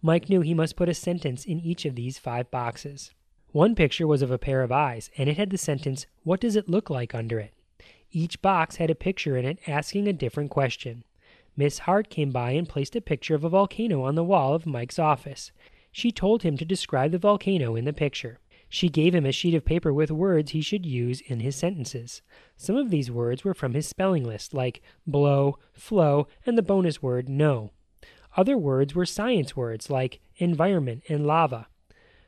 Mike 0.00 0.28
knew 0.28 0.40
he 0.40 0.54
must 0.54 0.76
put 0.76 0.88
a 0.88 0.94
sentence 0.94 1.44
in 1.44 1.60
each 1.60 1.84
of 1.84 1.94
these 1.94 2.18
five 2.18 2.50
boxes. 2.50 3.12
One 3.52 3.74
picture 3.74 4.06
was 4.06 4.22
of 4.22 4.30
a 4.30 4.38
pair 4.38 4.62
of 4.62 4.72
eyes, 4.72 5.10
and 5.18 5.28
it 5.28 5.36
had 5.36 5.50
the 5.50 5.58
sentence, 5.58 6.06
What 6.24 6.40
does 6.40 6.56
it 6.56 6.68
look 6.68 6.88
like 6.90 7.14
under 7.14 7.38
it? 7.38 7.52
Each 8.10 8.40
box 8.40 8.76
had 8.76 8.90
a 8.90 8.94
picture 8.94 9.36
in 9.36 9.44
it 9.44 9.58
asking 9.66 10.06
a 10.06 10.12
different 10.12 10.50
question. 10.50 11.04
Miss 11.56 11.80
Hart 11.80 12.08
came 12.08 12.30
by 12.30 12.52
and 12.52 12.68
placed 12.68 12.96
a 12.96 13.00
picture 13.00 13.34
of 13.34 13.44
a 13.44 13.48
volcano 13.48 14.02
on 14.02 14.14
the 14.14 14.24
wall 14.24 14.54
of 14.54 14.66
Mike's 14.66 14.98
office. 14.98 15.52
She 15.90 16.10
told 16.10 16.42
him 16.42 16.56
to 16.56 16.64
describe 16.64 17.10
the 17.10 17.18
volcano 17.18 17.76
in 17.76 17.84
the 17.84 17.92
picture. 17.92 18.38
She 18.74 18.88
gave 18.88 19.14
him 19.14 19.26
a 19.26 19.32
sheet 19.32 19.52
of 19.52 19.66
paper 19.66 19.92
with 19.92 20.10
words 20.10 20.52
he 20.52 20.62
should 20.62 20.86
use 20.86 21.20
in 21.20 21.40
his 21.40 21.56
sentences. 21.56 22.22
Some 22.56 22.74
of 22.74 22.88
these 22.88 23.10
words 23.10 23.44
were 23.44 23.52
from 23.52 23.74
his 23.74 23.86
spelling 23.86 24.24
list, 24.24 24.54
like 24.54 24.80
blow, 25.06 25.58
flow, 25.74 26.26
and 26.46 26.56
the 26.56 26.62
bonus 26.62 27.02
word 27.02 27.28
no. 27.28 27.72
Other 28.34 28.56
words 28.56 28.94
were 28.94 29.04
science 29.04 29.54
words 29.54 29.90
like 29.90 30.20
environment 30.36 31.02
and 31.06 31.26
lava. 31.26 31.66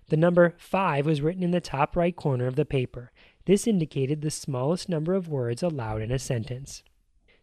The 0.09 0.19
number 0.19 0.53
5 0.59 1.07
was 1.07 1.23
written 1.23 1.43
in 1.43 1.53
the 1.53 1.63
top 1.63 1.97
right 1.97 2.15
corner 2.15 2.47
of 2.47 2.57
the 2.57 2.67
paper. 2.67 3.11
This 3.47 3.67
indicated 3.67 4.21
the 4.21 4.31
smallest 4.31 4.87
number 4.87 5.15
of 5.15 5.31
words 5.31 5.63
allowed 5.63 6.03
in 6.03 6.13
a 6.13 6.19
sentence. 6.19 6.83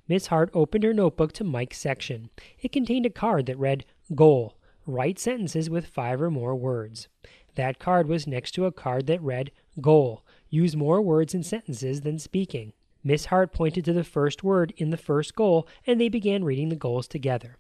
Miss 0.08 0.28
Hart 0.28 0.52
opened 0.54 0.84
her 0.84 0.94
notebook 0.94 1.34
to 1.34 1.44
Mike's 1.44 1.80
section. 1.80 2.30
It 2.60 2.72
contained 2.72 3.08
a 3.08 3.10
card 3.10 3.48
that 3.48 3.58
read 3.58 3.84
Goal 4.14 4.60
Write 4.88 5.20
sentences 5.20 5.70
with 5.70 5.86
five 5.86 6.22
or 6.22 6.32
more 6.32 6.56
words. 6.56 7.08
That 7.56 7.80
card 7.80 8.08
was 8.08 8.28
next 8.28 8.52
to 8.52 8.66
a 8.66 8.72
card 8.72 9.08
that 9.08 9.22
read, 9.22 9.52
Goal. 9.80 10.24
Use 10.50 10.76
more 10.76 11.02
words 11.02 11.34
in 11.34 11.44
sentences 11.44 12.02
than 12.02 12.20
speaking. 12.20 12.74
Miss 13.04 13.26
Hart 13.26 13.52
pointed 13.52 13.86
to 13.86 13.94
the 13.94 14.04
first 14.04 14.44
word 14.44 14.74
in 14.78 14.90
the 14.90 14.98
first 14.98 15.36
goal, 15.36 15.68
and 15.88 16.00
they 16.00 16.10
began 16.10 16.44
reading 16.44 16.70
the 16.70 16.76
goals 16.76 17.08
together. 17.08 17.58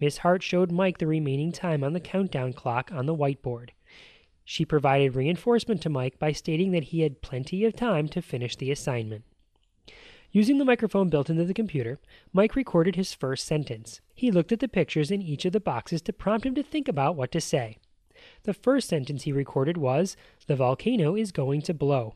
Miss 0.00 0.18
Hart 0.18 0.42
showed 0.42 0.72
Mike 0.72 0.98
the 0.98 1.06
remaining 1.06 1.52
time 1.52 1.84
on 1.84 1.92
the 1.92 2.00
countdown 2.00 2.52
clock 2.52 2.90
on 2.92 3.06
the 3.06 3.14
whiteboard. 3.14 3.70
She 4.44 4.64
provided 4.64 5.14
reinforcement 5.14 5.82
to 5.82 5.90
Mike 5.90 6.18
by 6.18 6.32
stating 6.32 6.70
that 6.72 6.84
he 6.84 7.02
had 7.02 7.20
plenty 7.20 7.64
of 7.66 7.76
time 7.76 8.08
to 8.08 8.22
finish 8.22 8.56
the 8.56 8.70
assignment. 8.70 9.24
Using 10.32 10.58
the 10.58 10.64
microphone 10.64 11.10
built 11.10 11.28
into 11.28 11.44
the 11.44 11.54
computer, 11.54 11.98
Mike 12.32 12.56
recorded 12.56 12.96
his 12.96 13.12
first 13.14 13.46
sentence. 13.46 14.00
He 14.14 14.30
looked 14.30 14.52
at 14.52 14.60
the 14.60 14.68
pictures 14.68 15.10
in 15.10 15.20
each 15.20 15.44
of 15.44 15.52
the 15.52 15.60
boxes 15.60 16.00
to 16.02 16.12
prompt 16.12 16.46
him 16.46 16.54
to 16.54 16.62
think 16.62 16.88
about 16.88 17.16
what 17.16 17.30
to 17.32 17.40
say. 17.40 17.76
The 18.44 18.54
first 18.54 18.88
sentence 18.88 19.24
he 19.24 19.32
recorded 19.32 19.76
was, 19.76 20.16
The 20.46 20.56
volcano 20.56 21.14
is 21.14 21.32
going 21.32 21.62
to 21.62 21.74
blow. 21.74 22.14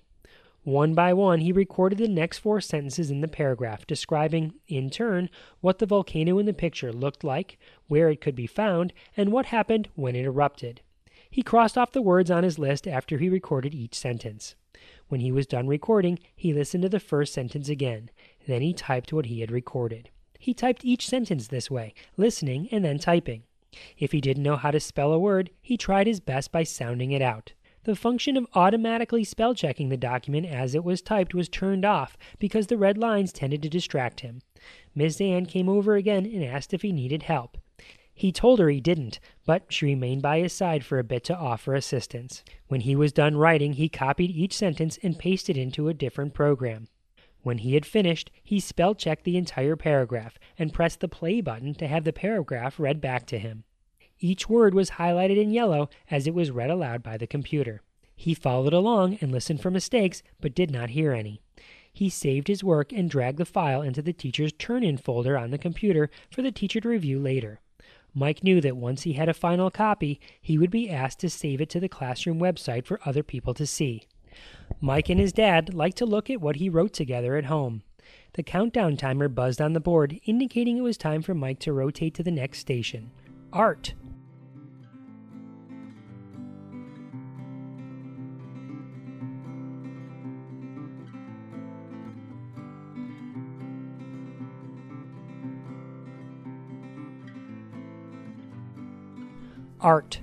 One 0.65 0.95
by 0.95 1.13
one, 1.13 1.41
he 1.41 1.51
recorded 1.51 1.99
the 1.99 2.07
next 2.07 2.39
four 2.39 2.61
sentences 2.61 3.11
in 3.11 3.21
the 3.21 3.27
paragraph, 3.27 3.85
describing, 3.85 4.55
in 4.69 4.91
turn, 4.91 5.29
what 5.61 5.81
the 5.81 5.87
volcano 5.87 6.39
in 6.39 6.47
the 6.47 6.53
picture 6.53 6.93
looked 6.93 7.25
like, 7.25 7.59
where 7.89 8.09
it 8.09 8.21
could 8.21 8.37
be 8.37 8.47
found, 8.47 8.93
and 9.17 9.33
what 9.33 9.47
happened 9.47 9.89
when 9.97 10.15
it 10.15 10.25
erupted. 10.25 10.81
He 11.29 11.43
crossed 11.43 11.77
off 11.77 11.91
the 11.91 12.01
words 12.01 12.31
on 12.31 12.45
his 12.45 12.61
list 12.61 12.87
after 12.87 13.19
he 13.19 13.29
recorded 13.29 13.75
each 13.75 13.97
sentence. 13.97 14.55
When 15.09 15.21
he 15.21 15.33
was 15.33 15.47
done 15.47 15.67
recording, 15.67 16.21
he 16.37 16.53
listened 16.53 16.83
to 16.83 16.89
the 16.89 17.01
first 17.01 17.33
sentence 17.33 17.69
again. 17.69 18.11
Then 18.47 18.63
he 18.63 18.73
typed 18.73 19.13
what 19.13 19.27
he 19.27 19.41
had 19.41 19.51
recorded. 19.51 20.11
He 20.39 20.55
typed 20.55 20.85
each 20.85 21.09
sentence 21.09 21.49
this 21.49 21.71
way, 21.71 21.93
listening 22.17 22.69
and 22.71 22.85
then 22.85 22.99
typing. 22.99 23.43
If 23.99 24.13
he 24.13 24.21
didn't 24.21 24.43
know 24.43 24.57
how 24.57 24.71
to 24.71 24.81
spell 24.81 25.13
a 25.13 25.19
word, 25.19 25.51
he 25.61 25.77
tried 25.77 26.07
his 26.07 26.21
best 26.21 26.53
by 26.53 26.63
sounding 26.63 27.13
it 27.13 27.23
out. 27.23 27.53
The 27.85 27.97
function 27.97 28.37
of 28.37 28.47
automatically 28.55 29.25
spell 29.25 29.55
checking 29.55 29.89
the 29.89 29.97
document 29.97 30.47
as 30.47 30.75
it 30.75 30.85
was 30.85 31.03
typed 31.03 31.35
was 31.35 31.49
turned 31.49 31.85
off 31.85 32.17
because 32.39 32.69
the 32.69 32.77
red 32.77 32.97
lines 32.97 33.33
tended 33.33 33.63
to 33.63 33.69
distract 33.69 34.21
him. 34.21 34.41
Miss 34.95 35.21
Ann 35.21 35.47
came 35.47 35.69
over 35.69 35.97
again 35.97 36.25
and 36.25 36.45
asked 36.45 36.73
if 36.73 36.83
he 36.83 36.93
needed 36.93 37.25
help. 37.25 37.59
He 38.15 38.31
told 38.31 38.61
her 38.61 38.69
he 38.69 38.81
didn't, 38.81 39.19
but 39.47 39.65
she 39.73 39.87
remained 39.87 40.23
by 40.23 40.41
his 40.41 40.53
side 40.53 40.85
for 40.85 40.99
a 40.99 41.05
bit 41.05 41.25
to 41.25 41.37
offer 41.37 41.75
assistance. 41.75 42.45
When 42.69 42.83
he 42.83 42.95
was 42.95 43.13
done 43.13 43.37
writing, 43.37 43.73
he 43.73 43.89
copied 43.89 44.31
each 44.31 44.55
sentence 44.55 44.99
and 45.03 45.19
pasted 45.19 45.57
into 45.57 45.89
a 45.89 45.95
different 45.95 46.35
program. 46.35 46.89
When 47.43 47.59
he 47.59 47.75
had 47.75 47.85
finished, 47.85 48.31
he 48.43 48.61
spell 48.61 48.95
checked 48.95 49.25
the 49.25 49.37
entire 49.37 49.77
paragraph 49.77 50.39
and 50.59 50.73
pressed 50.73 51.01
the 51.01 51.09
play 51.09 51.41
button 51.41 51.75
to 51.75 51.89
have 51.89 52.05
the 52.05 52.13
paragraph 52.13 52.79
read 52.79 53.01
back 53.01 53.27
to 53.27 53.39
him. 53.39 53.65
Each 54.21 54.49
word 54.49 54.75
was 54.75 54.91
highlighted 54.91 55.37
in 55.37 55.51
yellow 55.51 55.91
as 56.11 56.27
it 56.27 56.35
was 56.35 56.53
read 56.53 56.71
aloud 56.71 57.03
by 57.03 57.17
the 57.17 57.27
computer. 57.27 57.83
He 58.15 58.35
followed 58.35 58.73
along 58.73 59.19
and 59.21 59.33
listened 59.33 59.61
for 59.61 59.71
mistakes, 59.71 60.23
but 60.41 60.55
did 60.55 60.71
not 60.71 60.91
hear 60.91 61.13
any. 61.13 61.41
He 61.93 62.09
saved 62.09 62.47
his 62.47 62.63
work 62.63 62.93
and 62.93 63.11
dragged 63.11 63.39
the 63.39 63.45
file 63.45 63.83
into 63.83 64.01
the 64.01 64.13
teacher's 64.13 64.53
turn 64.53 64.85
in 64.85 64.97
folder 64.97 65.37
on 65.37 65.51
the 65.51 65.59
computer 65.59 66.09
for 66.31 66.41
the 66.41 66.53
teacher 66.53 66.81
to 66.81 66.89
review 66.89 67.19
later. 67.19 67.61
Mike 68.15 68.45
knew 68.45 68.61
that 68.61 68.77
once 68.77 69.03
he 69.03 69.15
had 69.15 69.29
a 69.29 69.35
final 69.35 69.71
copy, 69.71 70.21
he 70.41 70.57
would 70.57 70.71
be 70.71 70.89
asked 70.89 71.19
to 71.21 71.31
save 71.31 71.61
it 71.61 71.69
to 71.71 71.81
the 71.81 71.89
classroom 71.89 72.39
website 72.39 72.85
for 72.85 73.01
other 73.05 73.23
people 73.23 73.55
to 73.55 73.67
see. 73.67 74.07
Mike 74.81 75.09
and 75.09 75.21
his 75.21 75.33
dad 75.33 75.75
liked 75.75 75.97
to 75.99 76.07
look 76.07 76.29
at 76.29 76.41
what 76.41 76.57
he 76.57 76.69
wrote 76.69 76.93
together 76.93 77.37
at 77.37 77.45
home. 77.45 77.83
The 78.35 78.43
countdown 78.43 78.97
timer 78.97 79.29
buzzed 79.29 79.61
on 79.61 79.75
the 79.75 79.81
board, 79.81 80.19
indicating 80.25 80.79
it 80.79 80.83
was 80.83 80.97
time 80.97 81.23
for 81.23 81.35
Mike 81.35 81.59
to 81.61 81.73
rotate 81.73 82.15
to 82.15 82.23
the 82.23 82.31
next 82.31 82.59
station 82.59 83.11
art. 83.53 83.95
Art. 99.83 100.21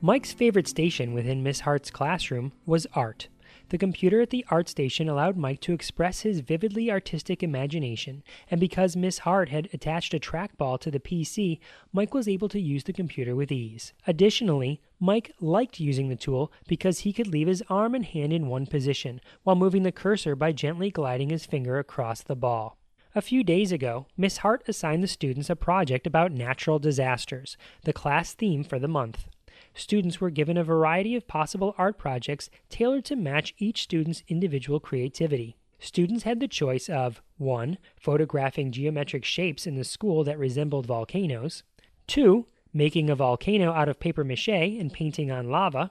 Mike's 0.00 0.32
favorite 0.32 0.68
station 0.68 1.12
within 1.12 1.42
Miss 1.42 1.60
Hart's 1.60 1.90
classroom 1.90 2.52
was 2.64 2.86
art. 2.94 3.28
The 3.72 3.78
computer 3.78 4.20
at 4.20 4.28
the 4.28 4.44
art 4.50 4.68
station 4.68 5.08
allowed 5.08 5.38
Mike 5.38 5.60
to 5.60 5.72
express 5.72 6.20
his 6.20 6.40
vividly 6.40 6.90
artistic 6.90 7.42
imagination, 7.42 8.22
and 8.50 8.60
because 8.60 8.96
Miss 8.96 9.20
Hart 9.20 9.48
had 9.48 9.70
attached 9.72 10.12
a 10.12 10.20
trackball 10.20 10.78
to 10.80 10.90
the 10.90 11.00
PC, 11.00 11.58
Mike 11.90 12.12
was 12.12 12.28
able 12.28 12.50
to 12.50 12.60
use 12.60 12.84
the 12.84 12.92
computer 12.92 13.34
with 13.34 13.50
ease. 13.50 13.94
Additionally, 14.06 14.82
Mike 15.00 15.32
liked 15.40 15.80
using 15.80 16.10
the 16.10 16.16
tool 16.16 16.52
because 16.68 16.98
he 16.98 17.14
could 17.14 17.28
leave 17.28 17.48
his 17.48 17.62
arm 17.70 17.94
and 17.94 18.04
hand 18.04 18.30
in 18.30 18.46
one 18.46 18.66
position 18.66 19.22
while 19.42 19.56
moving 19.56 19.84
the 19.84 19.90
cursor 19.90 20.36
by 20.36 20.52
gently 20.52 20.90
gliding 20.90 21.30
his 21.30 21.46
finger 21.46 21.78
across 21.78 22.20
the 22.20 22.36
ball. 22.36 22.76
A 23.14 23.22
few 23.22 23.42
days 23.42 23.72
ago, 23.72 24.04
Miss 24.18 24.36
Hart 24.36 24.62
assigned 24.68 25.02
the 25.02 25.08
students 25.08 25.48
a 25.48 25.56
project 25.56 26.06
about 26.06 26.30
natural 26.30 26.78
disasters, 26.78 27.56
the 27.84 27.94
class 27.94 28.34
theme 28.34 28.64
for 28.64 28.78
the 28.78 28.86
month 28.86 29.28
students 29.74 30.20
were 30.20 30.30
given 30.30 30.56
a 30.56 30.64
variety 30.64 31.16
of 31.16 31.26
possible 31.26 31.74
art 31.78 31.98
projects 31.98 32.50
tailored 32.68 33.04
to 33.06 33.16
match 33.16 33.54
each 33.58 33.82
student's 33.82 34.22
individual 34.28 34.80
creativity. 34.80 35.56
Students 35.78 36.22
had 36.22 36.38
the 36.38 36.46
choice 36.46 36.88
of 36.88 37.20
1. 37.38 37.76
Photographing 38.00 38.70
geometric 38.70 39.24
shapes 39.24 39.66
in 39.66 39.74
the 39.74 39.82
school 39.82 40.22
that 40.24 40.38
resembled 40.38 40.86
volcanoes, 40.86 41.64
2. 42.06 42.46
Making 42.72 43.10
a 43.10 43.16
volcano 43.16 43.72
out 43.72 43.88
of 43.88 43.98
paper 43.98 44.22
mache 44.22 44.48
and 44.48 44.92
painting 44.92 45.30
on 45.30 45.50
lava, 45.50 45.90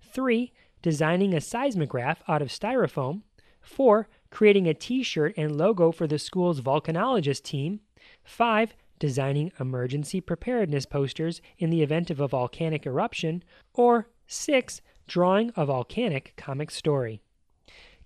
3. 0.00 0.50
Designing 0.80 1.34
a 1.34 1.40
seismograph 1.40 2.22
out 2.26 2.40
of 2.40 2.48
styrofoam, 2.48 3.22
4. 3.60 4.08
Creating 4.30 4.66
a 4.66 4.74
t 4.74 5.02
shirt 5.02 5.34
and 5.36 5.56
logo 5.56 5.92
for 5.92 6.06
the 6.06 6.18
school's 6.18 6.60
volcanologist 6.60 7.42
team, 7.42 7.80
5 8.24 8.74
designing 8.98 9.52
emergency 9.60 10.20
preparedness 10.20 10.86
posters 10.86 11.40
in 11.58 11.70
the 11.70 11.82
event 11.82 12.10
of 12.10 12.20
a 12.20 12.28
volcanic 12.28 12.86
eruption, 12.86 13.42
or 13.74 14.08
6. 14.26 14.80
Drawing 15.06 15.52
a 15.56 15.64
volcanic 15.64 16.34
comic 16.36 16.70
story. 16.70 17.22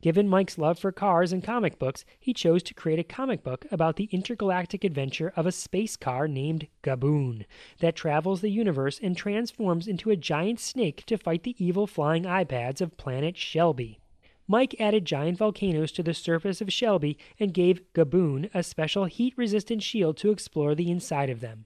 Given 0.03 0.29
Mike's 0.29 0.59
love 0.59 0.81
for 0.81 0.91
cars 0.91 1.33
and 1.33 1.45
comic 1.45 1.79
books, 1.79 2.05
he 2.19 2.35
chose 2.35 2.65
to 2.65 2.75
create 2.75 2.99
a 2.99 3.05
comic 3.05 3.45
book 3.45 3.67
about 3.71 3.95
the 3.95 4.09
intergalactic 4.11 4.83
adventure 4.83 5.33
of 5.37 5.47
a 5.47 5.53
space 5.53 5.97
car 5.97 6.27
named 6.27 6.67
Gaboon 6.83 7.45
that 7.79 7.95
travels 7.95 8.41
the 8.41 8.51
universe 8.51 8.99
and 9.01 9.17
transforms 9.17 9.87
into 9.87 10.11
a 10.11 10.17
giant 10.17 10.59
snake 10.59 11.05
to 11.07 11.17
fight 11.17 11.45
the 11.45 11.55
evil 11.65 11.87
flying 11.87 12.25
iPads 12.25 12.81
of 12.81 12.97
planet 12.97 13.37
Shelby. 13.37 14.01
Mike 14.52 14.78
added 14.78 15.06
giant 15.06 15.38
volcanoes 15.38 15.90
to 15.90 16.02
the 16.02 16.12
surface 16.12 16.61
of 16.61 16.71
Shelby 16.71 17.16
and 17.40 17.54
gave 17.54 17.90
Gaboon 17.94 18.50
a 18.52 18.62
special 18.62 19.06
heat 19.06 19.32
resistant 19.35 19.82
shield 19.82 20.18
to 20.18 20.30
explore 20.30 20.75
the 20.75 20.90
inside 20.90 21.30
of 21.30 21.40
them. 21.40 21.64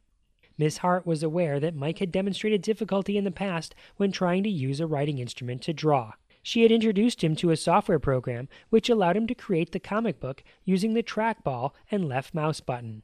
Miss 0.56 0.76
Hart 0.76 1.04
was 1.04 1.24
aware 1.24 1.58
that 1.58 1.74
Mike 1.74 1.98
had 1.98 2.12
demonstrated 2.12 2.62
difficulty 2.62 3.18
in 3.18 3.24
the 3.24 3.32
past 3.32 3.74
when 3.96 4.12
trying 4.12 4.44
to 4.44 4.48
use 4.48 4.78
a 4.78 4.86
writing 4.86 5.18
instrument 5.18 5.62
to 5.62 5.72
draw. 5.72 6.12
She 6.44 6.62
had 6.62 6.70
introduced 6.70 7.24
him 7.24 7.34
to 7.34 7.50
a 7.50 7.56
software 7.56 7.98
program 7.98 8.48
which 8.70 8.88
allowed 8.88 9.16
him 9.16 9.26
to 9.26 9.34
create 9.34 9.72
the 9.72 9.80
comic 9.80 10.20
book 10.20 10.44
using 10.64 10.94
the 10.94 11.02
trackball 11.02 11.72
and 11.90 12.08
left 12.08 12.34
mouse 12.34 12.60
button. 12.60 13.02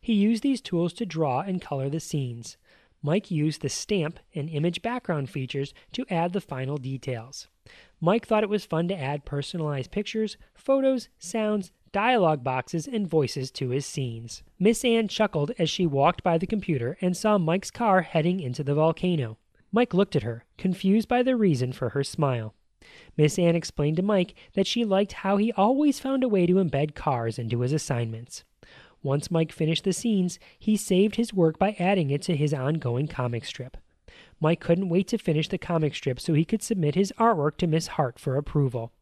He 0.00 0.12
used 0.12 0.42
these 0.42 0.60
tools 0.60 0.92
to 0.94 1.06
draw 1.06 1.38
and 1.42 1.62
color 1.62 1.88
the 1.88 2.00
scenes. 2.00 2.56
Mike 3.02 3.30
used 3.30 3.62
the 3.62 3.68
stamp 3.68 4.18
and 4.34 4.50
image 4.50 4.82
background 4.82 5.30
features 5.30 5.72
to 5.92 6.04
add 6.10 6.32
the 6.32 6.40
final 6.40 6.76
details. 6.76 7.48
Mike 8.00 8.26
thought 8.26 8.42
it 8.42 8.50
was 8.50 8.64
fun 8.64 8.88
to 8.88 8.98
add 8.98 9.24
personalized 9.24 9.90
pictures, 9.90 10.36
photos, 10.54 11.08
sounds, 11.18 11.72
dialogue 11.92 12.44
boxes, 12.44 12.86
and 12.86 13.08
voices 13.08 13.50
to 13.50 13.70
his 13.70 13.86
scenes. 13.86 14.42
Miss 14.58 14.84
Ann 14.84 15.08
chuckled 15.08 15.52
as 15.58 15.70
she 15.70 15.86
walked 15.86 16.22
by 16.22 16.38
the 16.38 16.46
computer 16.46 16.96
and 17.00 17.16
saw 17.16 17.38
Mike's 17.38 17.70
car 17.70 18.02
heading 18.02 18.40
into 18.40 18.62
the 18.62 18.74
volcano. 18.74 19.38
Mike 19.72 19.94
looked 19.94 20.16
at 20.16 20.22
her, 20.22 20.44
confused 20.58 21.08
by 21.08 21.22
the 21.22 21.36
reason 21.36 21.72
for 21.72 21.90
her 21.90 22.04
smile. 22.04 22.54
Miss 23.16 23.38
Ann 23.38 23.56
explained 23.56 23.96
to 23.96 24.02
Mike 24.02 24.34
that 24.54 24.66
she 24.66 24.84
liked 24.84 25.12
how 25.12 25.36
he 25.36 25.52
always 25.52 26.00
found 26.00 26.24
a 26.24 26.28
way 26.28 26.46
to 26.46 26.54
embed 26.54 26.94
cars 26.94 27.38
into 27.38 27.60
his 27.60 27.72
assignments. 27.72 28.44
Once 29.02 29.30
Mike 29.30 29.52
finished 29.52 29.84
the 29.84 29.92
scenes, 29.92 30.38
he 30.58 30.76
saved 30.76 31.16
his 31.16 31.32
work 31.32 31.58
by 31.58 31.74
adding 31.78 32.10
it 32.10 32.20
to 32.22 32.36
his 32.36 32.52
ongoing 32.52 33.06
comic 33.06 33.44
strip. 33.44 33.76
Mike 34.40 34.60
couldn't 34.60 34.88
wait 34.88 35.08
to 35.08 35.18
finish 35.18 35.48
the 35.48 35.58
comic 35.58 35.94
strip 35.94 36.20
so 36.20 36.34
he 36.34 36.44
could 36.44 36.62
submit 36.62 36.94
his 36.94 37.12
artwork 37.18 37.56
to 37.56 37.66
Miss 37.66 37.88
Hart 37.88 38.18
for 38.18 38.36
approval. 38.36 38.92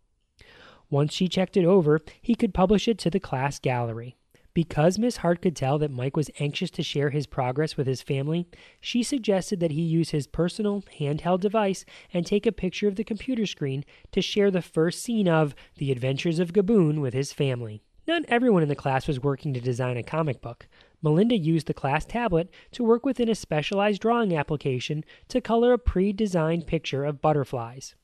Once 0.91 1.13
she 1.13 1.29
checked 1.29 1.57
it 1.57 1.65
over, 1.65 2.01
he 2.23 2.35
could 2.35 2.55
publish 2.55 2.89
it 2.89 2.99
to 2.99 3.11
the 3.11 3.21
class 3.21 3.59
gallery. 3.59 4.17
Because 4.55 4.99
Miss 4.99 5.19
Hart 5.19 5.43
could 5.43 5.55
tell 5.55 5.79
that 5.79 5.91
Mike 5.91 6.17
was 6.17 6.31
anxious 6.41 6.71
to 6.73 6.83
share 6.83 7.11
his 7.11 7.27
progress 7.27 7.77
with 7.77 7.87
his 7.87 8.03
family, 8.03 8.49
she 8.81 9.03
suggested 9.03 9.61
that 9.61 9.71
he 9.71 9.83
use 9.83 10.11
his 10.11 10.27
personal 10.27 10.83
handheld 10.99 11.41
device 11.41 11.85
and 12.13 12.27
take 12.27 12.47
a 12.47 12.53
picture 12.53 12.89
of 12.89 12.97
the 12.97 13.05
computer 13.05 13.47
screen 13.47 13.85
to 14.11 14.23
share 14.23 14.51
the 14.51 14.63
first 14.63 15.03
scene 15.03 15.29
of 15.29 15.55
The 15.77 15.93
Adventures 15.93 16.39
of 16.39 16.53
Gaboon 16.53 17.01
with 17.01 17.15
his 17.15 17.33
family. 17.33 17.83
Not 18.09 18.25
everyone 18.29 18.63
in 18.63 18.71
the 18.71 18.75
class 18.75 19.07
was 19.07 19.23
working 19.23 19.53
to 19.53 19.61
design 19.61 19.99
a 19.99 20.03
comic 20.03 20.41
book. 20.41 20.67
Melinda 21.03 21.37
used 21.37 21.67
the 21.67 21.75
class 21.75 22.07
tablet 22.07 22.49
to 22.73 22.83
work 22.83 23.05
within 23.05 23.29
a 23.29 23.35
specialized 23.35 24.01
drawing 24.01 24.35
application 24.35 25.05
to 25.29 25.43
color 25.43 25.75
a 25.75 25.79
pre 25.79 26.15
designed 26.15 26.67
picture 26.67 27.05
of 27.05 27.21
butterflies. 27.21 27.97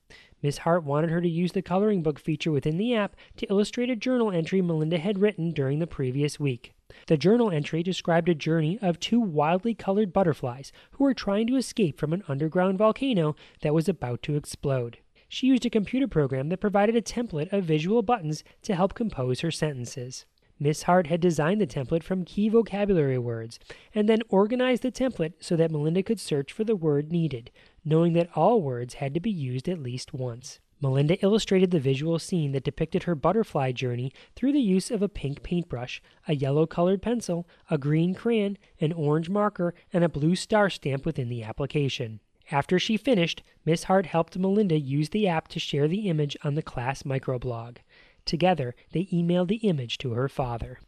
Miss 0.43 0.59
Hart 0.59 0.83
wanted 0.83 1.09
her 1.09 1.21
to 1.21 1.27
use 1.27 1.53
the 1.53 1.63
coloring 1.63 2.03
book 2.03 2.19
feature 2.19 2.51
within 2.51 2.77
the 2.77 2.93
app 2.93 3.15
to 3.37 3.47
illustrate 3.47 3.89
a 3.89 3.95
journal 3.95 4.29
entry 4.29 4.61
Melinda 4.61 4.99
had 4.99 5.17
written 5.17 5.49
during 5.49 5.79
the 5.79 5.87
previous 5.87 6.39
week. 6.39 6.75
The 7.07 7.17
journal 7.17 7.49
entry 7.49 7.81
described 7.81 8.29
a 8.29 8.35
journey 8.35 8.77
of 8.83 8.99
two 8.99 9.19
wildly 9.19 9.73
colored 9.73 10.13
butterflies 10.13 10.71
who 10.91 11.03
were 11.03 11.15
trying 11.15 11.47
to 11.47 11.55
escape 11.55 11.99
from 11.99 12.13
an 12.13 12.23
underground 12.27 12.77
volcano 12.77 13.35
that 13.61 13.73
was 13.73 13.89
about 13.89 14.21
to 14.21 14.35
explode 14.35 14.99
she 15.35 15.47
used 15.47 15.65
a 15.65 15.69
computer 15.69 16.07
program 16.07 16.47
that 16.47 16.61
provided 16.61 16.95
a 16.95 17.01
template 17.01 17.51
of 17.51 17.65
visual 17.65 18.01
buttons 18.01 18.41
to 18.61 18.73
help 18.73 18.93
compose 18.93 19.41
her 19.41 19.51
sentences. 19.51 20.25
Miss 20.61 20.83
Hart 20.83 21.07
had 21.07 21.19
designed 21.19 21.59
the 21.59 21.67
template 21.67 22.03
from 22.03 22.23
key 22.23 22.47
vocabulary 22.47 23.17
words 23.17 23.59
and 23.93 24.07
then 24.07 24.21
organized 24.29 24.81
the 24.81 24.93
template 24.93 25.33
so 25.41 25.57
that 25.57 25.71
Melinda 25.71 26.03
could 26.03 26.21
search 26.21 26.53
for 26.53 26.63
the 26.63 26.77
word 26.77 27.11
needed, 27.11 27.51
knowing 27.83 28.13
that 28.13 28.29
all 28.33 28.61
words 28.61 28.93
had 28.93 29.13
to 29.13 29.19
be 29.19 29.29
used 29.29 29.67
at 29.67 29.83
least 29.83 30.13
once. 30.13 30.61
Melinda 30.79 31.21
illustrated 31.21 31.71
the 31.71 31.81
visual 31.81 32.17
scene 32.17 32.53
that 32.53 32.63
depicted 32.63 33.03
her 33.03 33.13
butterfly 33.13 33.73
journey 33.73 34.13
through 34.37 34.53
the 34.53 34.61
use 34.61 34.89
of 34.89 35.01
a 35.01 35.09
pink 35.09 35.43
paintbrush, 35.43 36.01
a 36.29 36.35
yellow 36.35 36.65
colored 36.65 37.01
pencil, 37.01 37.45
a 37.69 37.77
green 37.77 38.15
crayon, 38.15 38.57
an 38.79 38.93
orange 38.93 39.29
marker, 39.29 39.73
and 39.91 40.05
a 40.05 40.07
blue 40.07 40.37
star 40.37 40.69
stamp 40.69 41.05
within 41.05 41.27
the 41.27 41.43
application. 41.43 42.21
After 42.51 42.77
she 42.77 42.97
finished, 42.97 43.41
Miss 43.65 43.83
Hart 43.83 44.05
helped 44.05 44.37
Melinda 44.37 44.79
use 44.79 45.09
the 45.09 45.27
app 45.27 45.47
to 45.49 45.59
share 45.59 45.87
the 45.87 46.09
image 46.09 46.37
on 46.43 46.55
the 46.55 46.61
class 46.61 47.03
microblog. 47.03 47.77
Together, 48.25 48.75
they 48.91 49.05
emailed 49.05 49.47
the 49.47 49.57
image 49.57 49.97
to 49.99 50.11
her 50.11 50.27
father. 50.27 50.79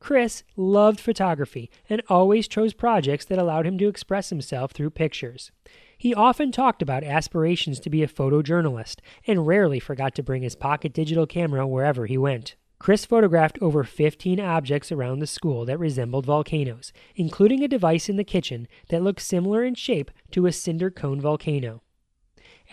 Chris 0.00 0.42
loved 0.56 1.00
photography 1.00 1.70
and 1.88 2.02
always 2.08 2.46
chose 2.46 2.74
projects 2.74 3.24
that 3.24 3.38
allowed 3.38 3.66
him 3.66 3.78
to 3.78 3.88
express 3.88 4.28
himself 4.28 4.72
through 4.72 4.90
pictures. 4.90 5.50
He 5.96 6.14
often 6.14 6.52
talked 6.52 6.82
about 6.82 7.04
aspirations 7.04 7.80
to 7.80 7.90
be 7.90 8.02
a 8.02 8.08
photojournalist 8.08 8.96
and 9.26 9.46
rarely 9.46 9.80
forgot 9.80 10.14
to 10.16 10.22
bring 10.22 10.42
his 10.42 10.56
pocket 10.56 10.92
digital 10.92 11.26
camera 11.26 11.66
wherever 11.66 12.04
he 12.04 12.18
went. 12.18 12.56
Chris 12.84 13.06
photographed 13.06 13.58
over 13.62 13.82
15 13.82 14.38
objects 14.38 14.92
around 14.92 15.18
the 15.18 15.26
school 15.26 15.64
that 15.64 15.78
resembled 15.78 16.26
volcanoes, 16.26 16.92
including 17.16 17.64
a 17.64 17.66
device 17.66 18.10
in 18.10 18.16
the 18.16 18.24
kitchen 18.24 18.68
that 18.90 19.02
looked 19.02 19.22
similar 19.22 19.64
in 19.64 19.74
shape 19.74 20.10
to 20.30 20.44
a 20.44 20.52
cinder 20.52 20.90
cone 20.90 21.18
volcano. 21.18 21.80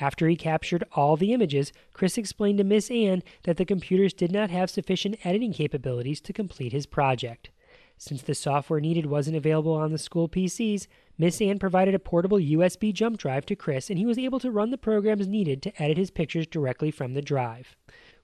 After 0.02 0.28
he 0.28 0.36
captured 0.36 0.84
all 0.97 1.15
the 1.15 1.32
images, 1.32 1.71
Chris 1.93 2.17
explained 2.17 2.58
to 2.58 2.65
Miss 2.65 2.91
Ann 2.91 3.24
that 3.43 3.56
the 3.56 3.63
computers 3.63 4.13
did 4.13 4.34
not 4.34 4.50
have 4.50 4.69
sufficient 4.69 5.15
editing 5.24 5.54
capabilities 5.54 6.19
to 6.19 6.34
complete 6.34 6.74
his 6.74 6.86
project. 6.86 7.50
Since 7.97 8.24
the 8.24 8.36
software 8.36 8.82
needed 8.82 9.06
wasn't 9.06 9.38
available 9.38 9.76
on 9.76 9.93
the 9.93 9.97
school 9.97 10.28
PCs, 10.28 10.88
Miss 11.17 11.41
Ann 11.41 11.58
provided 11.58 11.95
a 11.95 12.00
portable 12.00 12.38
USB 12.38 12.91
jump 12.91 13.17
drive 13.17 13.45
to 13.45 13.56
Chris 13.56 13.89
and 13.89 13.97
he 13.97 14.06
was 14.06 14.17
able 14.17 14.41
to 14.41 14.52
run 14.52 14.71
the 14.71 14.78
programs 14.78 15.26
needed 15.26 15.62
to 15.62 15.82
edit 15.82 15.97
his 15.97 16.12
pictures 16.12 16.47
directly 16.47 16.91
from 16.91 17.13
the 17.13 17.21
drive. 17.21 17.78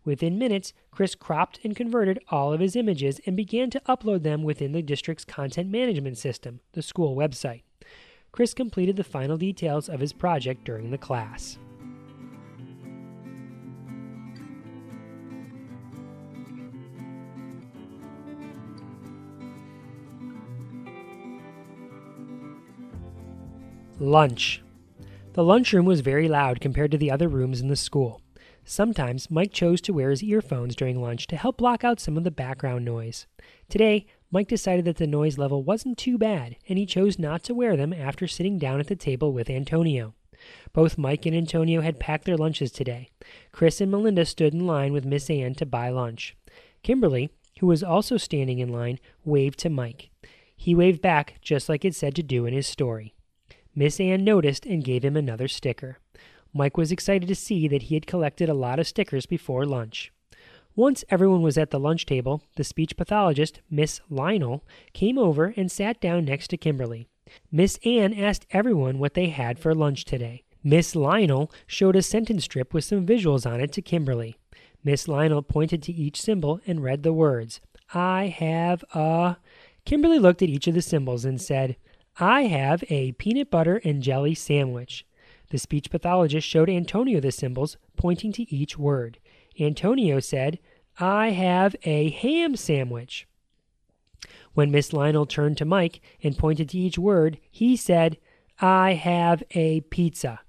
Within 0.07 0.39
minutes, 0.39 0.71
Chris 0.89 1.15
cropped 1.15 1.59
and 1.65 1.75
converted 1.75 2.17
all 2.29 2.53
of 2.53 2.61
his 2.61 2.77
images 2.77 3.19
and 3.25 3.35
began 3.35 3.69
to 3.71 3.81
upload 3.89 4.23
them 4.23 4.41
within 4.41 4.71
the 4.71 4.81
district's 4.81 5.25
content 5.25 5.69
management 5.69 6.17
system, 6.17 6.61
the 6.71 6.81
school 6.81 7.13
website. 7.13 7.63
Chris 8.31 8.53
completed 8.53 8.95
the 8.95 9.03
final 9.03 9.35
details 9.35 9.89
of 9.89 9.99
his 9.99 10.13
project 10.13 10.63
during 10.63 10.91
the 10.91 10.97
class. 10.97 11.57
Lunch. 23.99 24.61
The 25.33 25.43
lunchroom 25.43 25.85
was 25.85 25.99
very 25.99 26.29
loud 26.29 26.61
compared 26.61 26.91
to 26.91 26.97
the 26.97 27.11
other 27.11 27.27
rooms 27.27 27.59
in 27.59 27.67
the 27.67 27.75
school. 27.75 28.21
Sometimes 28.69 29.31
Mike 29.31 29.53
chose 29.53 29.79
to 29.79 29.93
wear 29.93 30.09
his 30.09 30.21
earphones 30.21 30.75
during 30.75 31.01
lunch 31.01 31.25
to 31.27 31.37
help 31.37 31.55
block 31.55 31.85
out 31.85 32.01
some 32.01 32.17
of 32.17 32.25
the 32.25 32.31
background 32.31 32.83
noise. 32.83 33.25
Today, 33.69 34.05
Mike 34.29 34.49
decided 34.49 34.83
that 34.83 34.97
the 34.97 35.07
noise 35.07 35.37
level 35.37 35.63
wasn't 35.63 35.97
too 35.97 36.17
bad, 36.17 36.57
and 36.67 36.77
he 36.77 36.85
chose 36.85 37.17
not 37.17 37.43
to 37.43 37.53
wear 37.53 37.77
them 37.77 37.93
after 37.93 38.27
sitting 38.27 38.59
down 38.59 38.81
at 38.81 38.87
the 38.87 38.95
table 38.97 39.31
with 39.31 39.49
Antonio. 39.49 40.15
Both 40.73 40.97
Mike 40.97 41.25
and 41.25 41.33
Antonio 41.33 41.79
had 41.79 41.97
packed 41.97 42.25
their 42.25 42.35
lunches 42.35 42.73
today. 42.73 43.07
Chris 43.53 43.79
and 43.79 43.89
Melinda 43.89 44.25
stood 44.25 44.53
in 44.53 44.67
line 44.67 44.91
with 44.91 45.05
Miss 45.05 45.29
Ann 45.29 45.55
to 45.55 45.65
buy 45.65 45.87
lunch. 45.87 46.35
Kimberly, 46.83 47.29
who 47.61 47.67
was 47.67 47.83
also 47.83 48.17
standing 48.17 48.59
in 48.59 48.67
line, 48.67 48.99
waved 49.23 49.59
to 49.59 49.69
Mike. 49.69 50.09
He 50.57 50.75
waved 50.75 51.01
back 51.01 51.35
just 51.41 51.69
like 51.69 51.85
it 51.85 51.95
said 51.95 52.15
to 52.15 52.21
do 52.21 52.45
in 52.45 52.53
his 52.53 52.67
story. 52.67 53.13
Miss 53.73 53.97
Ann 54.01 54.25
noticed 54.25 54.65
and 54.65 54.83
gave 54.83 55.05
him 55.05 55.15
another 55.15 55.47
sticker. 55.47 55.99
Mike 56.57 56.75
was 56.75 56.91
excited 56.91 57.27
to 57.27 57.35
see 57.35 57.67
that 57.67 57.83
he 57.83 57.95
had 57.95 58.07
collected 58.07 58.49
a 58.49 58.53
lot 58.55 58.79
of 58.79 58.87
stickers 58.87 59.27
before 59.27 59.63
lunch. 59.63 60.11
Once 60.75 61.05
everyone 61.09 61.43
was 61.43 61.57
at 61.57 61.69
the 61.69 61.79
lunch 61.79 62.05
table, 62.05 62.41
the 62.55 62.63
speech 62.63 62.97
pathologist, 62.97 63.61
Miss 63.69 64.01
Lionel, 64.09 64.63
came 64.91 65.19
over 65.19 65.53
and 65.55 65.71
sat 65.71 66.01
down 66.01 66.25
next 66.25 66.47
to 66.47 66.57
Kimberly. 66.57 67.07
Miss 67.51 67.79
Ann 67.85 68.11
asked 68.11 68.47
everyone 68.49 68.97
what 68.97 69.13
they 69.13 69.29
had 69.29 69.59
for 69.59 69.75
lunch 69.75 70.03
today. 70.03 70.43
Miss 70.63 70.95
Lionel 70.95 71.51
showed 71.67 71.95
a 71.95 72.01
sentence 72.01 72.45
strip 72.45 72.73
with 72.73 72.85
some 72.85 73.05
visuals 73.05 73.49
on 73.49 73.61
it 73.61 73.71
to 73.73 73.81
Kimberly. 73.81 74.35
Miss 74.83 75.07
Lionel 75.07 75.43
pointed 75.43 75.83
to 75.83 75.93
each 75.93 76.19
symbol 76.19 76.59
and 76.65 76.83
read 76.83 77.03
the 77.03 77.13
words. 77.13 77.61
I 77.93 78.27
have 78.27 78.83
a. 78.93 79.37
Kimberly 79.85 80.17
looked 80.17 80.41
at 80.41 80.49
each 80.49 80.67
of 80.67 80.73
the 80.73 80.81
symbols 80.81 81.23
and 81.23 81.39
said, 81.39 81.77
I 82.19 82.43
have 82.43 82.83
a 82.89 83.11
peanut 83.13 83.51
butter 83.51 83.79
and 83.83 84.01
jelly 84.01 84.33
sandwich. 84.33 85.05
The 85.49 85.57
speech 85.57 85.89
pathologist 85.89 86.47
showed 86.47 86.69
Antonio 86.69 87.19
the 87.19 87.31
symbols, 87.31 87.77
pointing 87.95 88.31
to 88.33 88.53
each 88.53 88.77
word. 88.77 89.19
Antonio 89.59 90.19
said, 90.19 90.59
I 90.99 91.29
have 91.29 91.75
a 91.83 92.09
ham 92.09 92.55
sandwich. 92.55 93.27
When 94.53 94.71
Miss 94.71 94.91
Lionel 94.91 95.25
turned 95.25 95.57
to 95.57 95.65
Mike 95.65 96.01
and 96.23 96.37
pointed 96.37 96.69
to 96.69 96.77
each 96.77 96.97
word, 96.97 97.39
he 97.51 97.75
said, 97.75 98.17
I 98.59 98.93
have 98.93 99.43
a 99.51 99.81
pizza. 99.81 100.41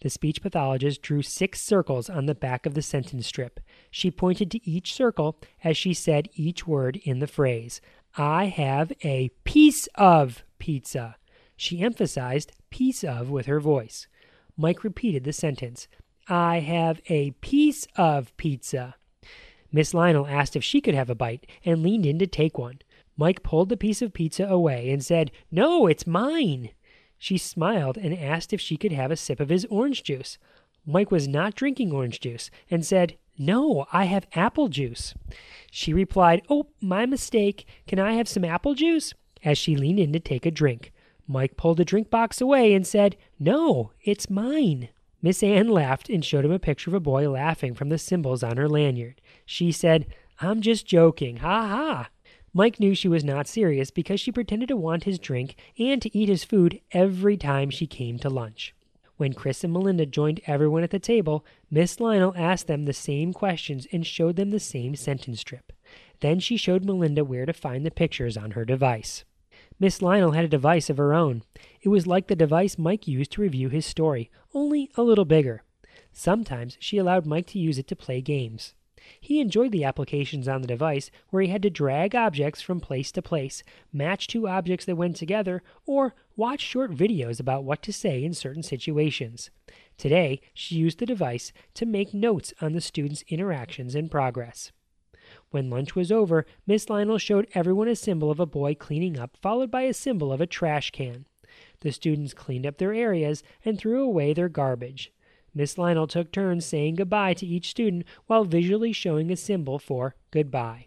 The 0.00 0.10
speech 0.10 0.40
pathologist 0.40 1.02
drew 1.02 1.22
six 1.22 1.60
circles 1.60 2.08
on 2.08 2.26
the 2.26 2.34
back 2.34 2.66
of 2.66 2.74
the 2.74 2.82
sentence 2.82 3.26
strip. 3.26 3.60
She 3.90 4.10
pointed 4.10 4.50
to 4.52 4.68
each 4.68 4.94
circle 4.94 5.40
as 5.62 5.76
she 5.76 5.92
said 5.92 6.28
each 6.34 6.66
word 6.66 6.96
in 7.02 7.18
the 7.18 7.26
phrase. 7.26 7.80
I 8.16 8.46
have 8.46 8.92
a 9.04 9.30
piece 9.44 9.88
of 9.96 10.44
pizza. 10.58 11.16
She 11.60 11.80
emphasized 11.80 12.52
piece 12.70 13.02
of 13.02 13.30
with 13.30 13.46
her 13.46 13.58
voice. 13.58 14.06
Mike 14.56 14.84
repeated 14.84 15.24
the 15.24 15.32
sentence. 15.32 15.88
I 16.28 16.60
have 16.60 17.00
a 17.08 17.32
piece 17.32 17.84
of 17.96 18.34
pizza. 18.36 18.94
Miss 19.72 19.92
Lionel 19.92 20.28
asked 20.28 20.54
if 20.54 20.62
she 20.62 20.80
could 20.80 20.94
have 20.94 21.10
a 21.10 21.16
bite 21.16 21.48
and 21.64 21.82
leaned 21.82 22.06
in 22.06 22.20
to 22.20 22.28
take 22.28 22.58
one. 22.58 22.78
Mike 23.16 23.42
pulled 23.42 23.70
the 23.70 23.76
piece 23.76 24.00
of 24.00 24.12
pizza 24.12 24.46
away 24.46 24.88
and 24.88 25.04
said, 25.04 25.32
No, 25.50 25.88
it's 25.88 26.06
mine. 26.06 26.70
She 27.18 27.36
smiled 27.36 27.98
and 27.98 28.16
asked 28.16 28.52
if 28.52 28.60
she 28.60 28.76
could 28.76 28.92
have 28.92 29.10
a 29.10 29.16
sip 29.16 29.40
of 29.40 29.48
his 29.48 29.64
orange 29.64 30.04
juice. 30.04 30.38
Mike 30.86 31.10
was 31.10 31.26
not 31.26 31.56
drinking 31.56 31.90
orange 31.90 32.20
juice 32.20 32.52
and 32.70 32.86
said, 32.86 33.16
No, 33.36 33.84
I 33.92 34.04
have 34.04 34.28
apple 34.32 34.68
juice. 34.68 35.12
She 35.72 35.92
replied, 35.92 36.42
Oh, 36.48 36.68
my 36.80 37.04
mistake. 37.04 37.66
Can 37.88 37.98
I 37.98 38.12
have 38.12 38.28
some 38.28 38.44
apple 38.44 38.76
juice? 38.76 39.12
As 39.42 39.58
she 39.58 39.74
leaned 39.74 39.98
in 39.98 40.12
to 40.12 40.20
take 40.20 40.46
a 40.46 40.52
drink. 40.52 40.92
Mike 41.28 41.58
pulled 41.58 41.76
the 41.76 41.84
drink 41.84 42.08
box 42.08 42.40
away 42.40 42.72
and 42.72 42.86
said, 42.86 43.16
No, 43.38 43.92
it's 44.02 44.30
mine. 44.30 44.88
Miss 45.20 45.42
Ann 45.42 45.68
laughed 45.68 46.08
and 46.08 46.24
showed 46.24 46.44
him 46.44 46.52
a 46.52 46.58
picture 46.58 46.90
of 46.90 46.94
a 46.94 47.00
boy 47.00 47.28
laughing 47.28 47.74
from 47.74 47.90
the 47.90 47.98
symbols 47.98 48.42
on 48.42 48.56
her 48.56 48.68
lanyard. 48.68 49.20
She 49.44 49.70
said, 49.70 50.06
I'm 50.40 50.62
just 50.62 50.86
joking. 50.86 51.38
Ha 51.38 51.66
ha. 51.68 52.08
Mike 52.54 52.80
knew 52.80 52.94
she 52.94 53.08
was 53.08 53.24
not 53.24 53.46
serious 53.46 53.90
because 53.90 54.20
she 54.20 54.32
pretended 54.32 54.68
to 54.68 54.76
want 54.76 55.04
his 55.04 55.18
drink 55.18 55.56
and 55.78 56.00
to 56.00 56.16
eat 56.16 56.28
his 56.28 56.44
food 56.44 56.80
every 56.92 57.36
time 57.36 57.68
she 57.68 57.86
came 57.86 58.18
to 58.18 58.30
lunch. 58.30 58.74
When 59.18 59.34
Chris 59.34 59.64
and 59.64 59.72
Melinda 59.72 60.06
joined 60.06 60.40
everyone 60.46 60.84
at 60.84 60.90
the 60.90 61.00
table, 61.00 61.44
Miss 61.70 62.00
Lionel 62.00 62.34
asked 62.36 62.68
them 62.68 62.84
the 62.84 62.92
same 62.92 63.32
questions 63.32 63.86
and 63.92 64.06
showed 64.06 64.36
them 64.36 64.50
the 64.50 64.60
same 64.60 64.94
sentence 64.94 65.40
strip. 65.40 65.72
Then 66.20 66.38
she 66.38 66.56
showed 66.56 66.84
Melinda 66.84 67.24
where 67.24 67.44
to 67.44 67.52
find 67.52 67.84
the 67.84 67.90
pictures 67.90 68.36
on 68.36 68.52
her 68.52 68.64
device. 68.64 69.24
Miss 69.80 70.02
Lionel 70.02 70.32
had 70.32 70.44
a 70.44 70.48
device 70.48 70.90
of 70.90 70.96
her 70.96 71.14
own. 71.14 71.42
It 71.82 71.88
was 71.88 72.06
like 72.06 72.26
the 72.26 72.34
device 72.34 72.76
Mike 72.78 73.06
used 73.06 73.30
to 73.32 73.42
review 73.42 73.68
his 73.68 73.86
story, 73.86 74.30
only 74.52 74.90
a 74.96 75.02
little 75.02 75.24
bigger. 75.24 75.62
Sometimes 76.12 76.76
she 76.80 76.98
allowed 76.98 77.26
Mike 77.26 77.46
to 77.48 77.60
use 77.60 77.78
it 77.78 77.86
to 77.88 77.96
play 77.96 78.20
games. 78.20 78.74
He 79.20 79.40
enjoyed 79.40 79.70
the 79.70 79.84
applications 79.84 80.48
on 80.48 80.62
the 80.62 80.66
device 80.66 81.12
where 81.30 81.42
he 81.42 81.48
had 81.48 81.62
to 81.62 81.70
drag 81.70 82.16
objects 82.16 82.60
from 82.60 82.80
place 82.80 83.12
to 83.12 83.22
place, 83.22 83.62
match 83.92 84.26
two 84.26 84.48
objects 84.48 84.84
that 84.86 84.96
went 84.96 85.14
together, 85.14 85.62
or 85.86 86.16
watch 86.34 86.60
short 86.60 86.90
videos 86.90 87.38
about 87.38 87.62
what 87.62 87.80
to 87.82 87.92
say 87.92 88.24
in 88.24 88.34
certain 88.34 88.64
situations. 88.64 89.50
Today, 89.96 90.40
she 90.52 90.74
used 90.74 90.98
the 90.98 91.06
device 91.06 91.52
to 91.74 91.86
make 91.86 92.12
notes 92.12 92.52
on 92.60 92.72
the 92.72 92.80
students' 92.80 93.24
interactions 93.28 93.94
and 93.94 94.10
progress. 94.10 94.72
When 95.50 95.70
lunch 95.70 95.94
was 95.94 96.12
over, 96.12 96.44
Miss 96.66 96.90
Lionel 96.90 97.18
showed 97.18 97.48
everyone 97.54 97.88
a 97.88 97.96
symbol 97.96 98.30
of 98.30 98.38
a 98.38 98.46
boy 98.46 98.74
cleaning 98.74 99.18
up, 99.18 99.36
followed 99.36 99.70
by 99.70 99.82
a 99.82 99.94
symbol 99.94 100.32
of 100.32 100.40
a 100.40 100.46
trash 100.46 100.90
can. 100.90 101.24
The 101.80 101.92
students 101.92 102.34
cleaned 102.34 102.66
up 102.66 102.78
their 102.78 102.92
areas 102.92 103.42
and 103.64 103.78
threw 103.78 104.02
away 104.02 104.34
their 104.34 104.48
garbage. 104.48 105.12
Miss 105.54 105.78
Lionel 105.78 106.06
took 106.06 106.30
turns 106.30 106.66
saying 106.66 106.96
goodbye 106.96 107.34
to 107.34 107.46
each 107.46 107.70
student 107.70 108.04
while 108.26 108.44
visually 108.44 108.92
showing 108.92 109.30
a 109.30 109.36
symbol 109.36 109.78
for 109.78 110.14
goodbye. 110.30 110.86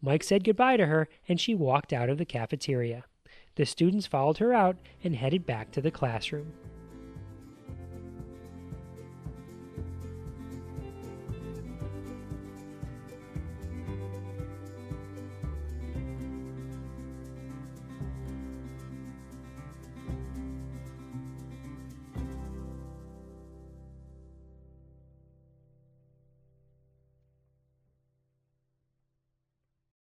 Mike 0.00 0.24
said 0.24 0.44
goodbye 0.44 0.78
to 0.78 0.86
her 0.86 1.08
and 1.28 1.38
she 1.38 1.54
walked 1.54 1.92
out 1.92 2.08
of 2.08 2.16
the 2.16 2.24
cafeteria. 2.24 3.04
The 3.56 3.66
students 3.66 4.06
followed 4.06 4.38
her 4.38 4.54
out 4.54 4.76
and 5.04 5.14
headed 5.14 5.44
back 5.44 5.70
to 5.72 5.82
the 5.82 5.90
classroom. 5.90 6.52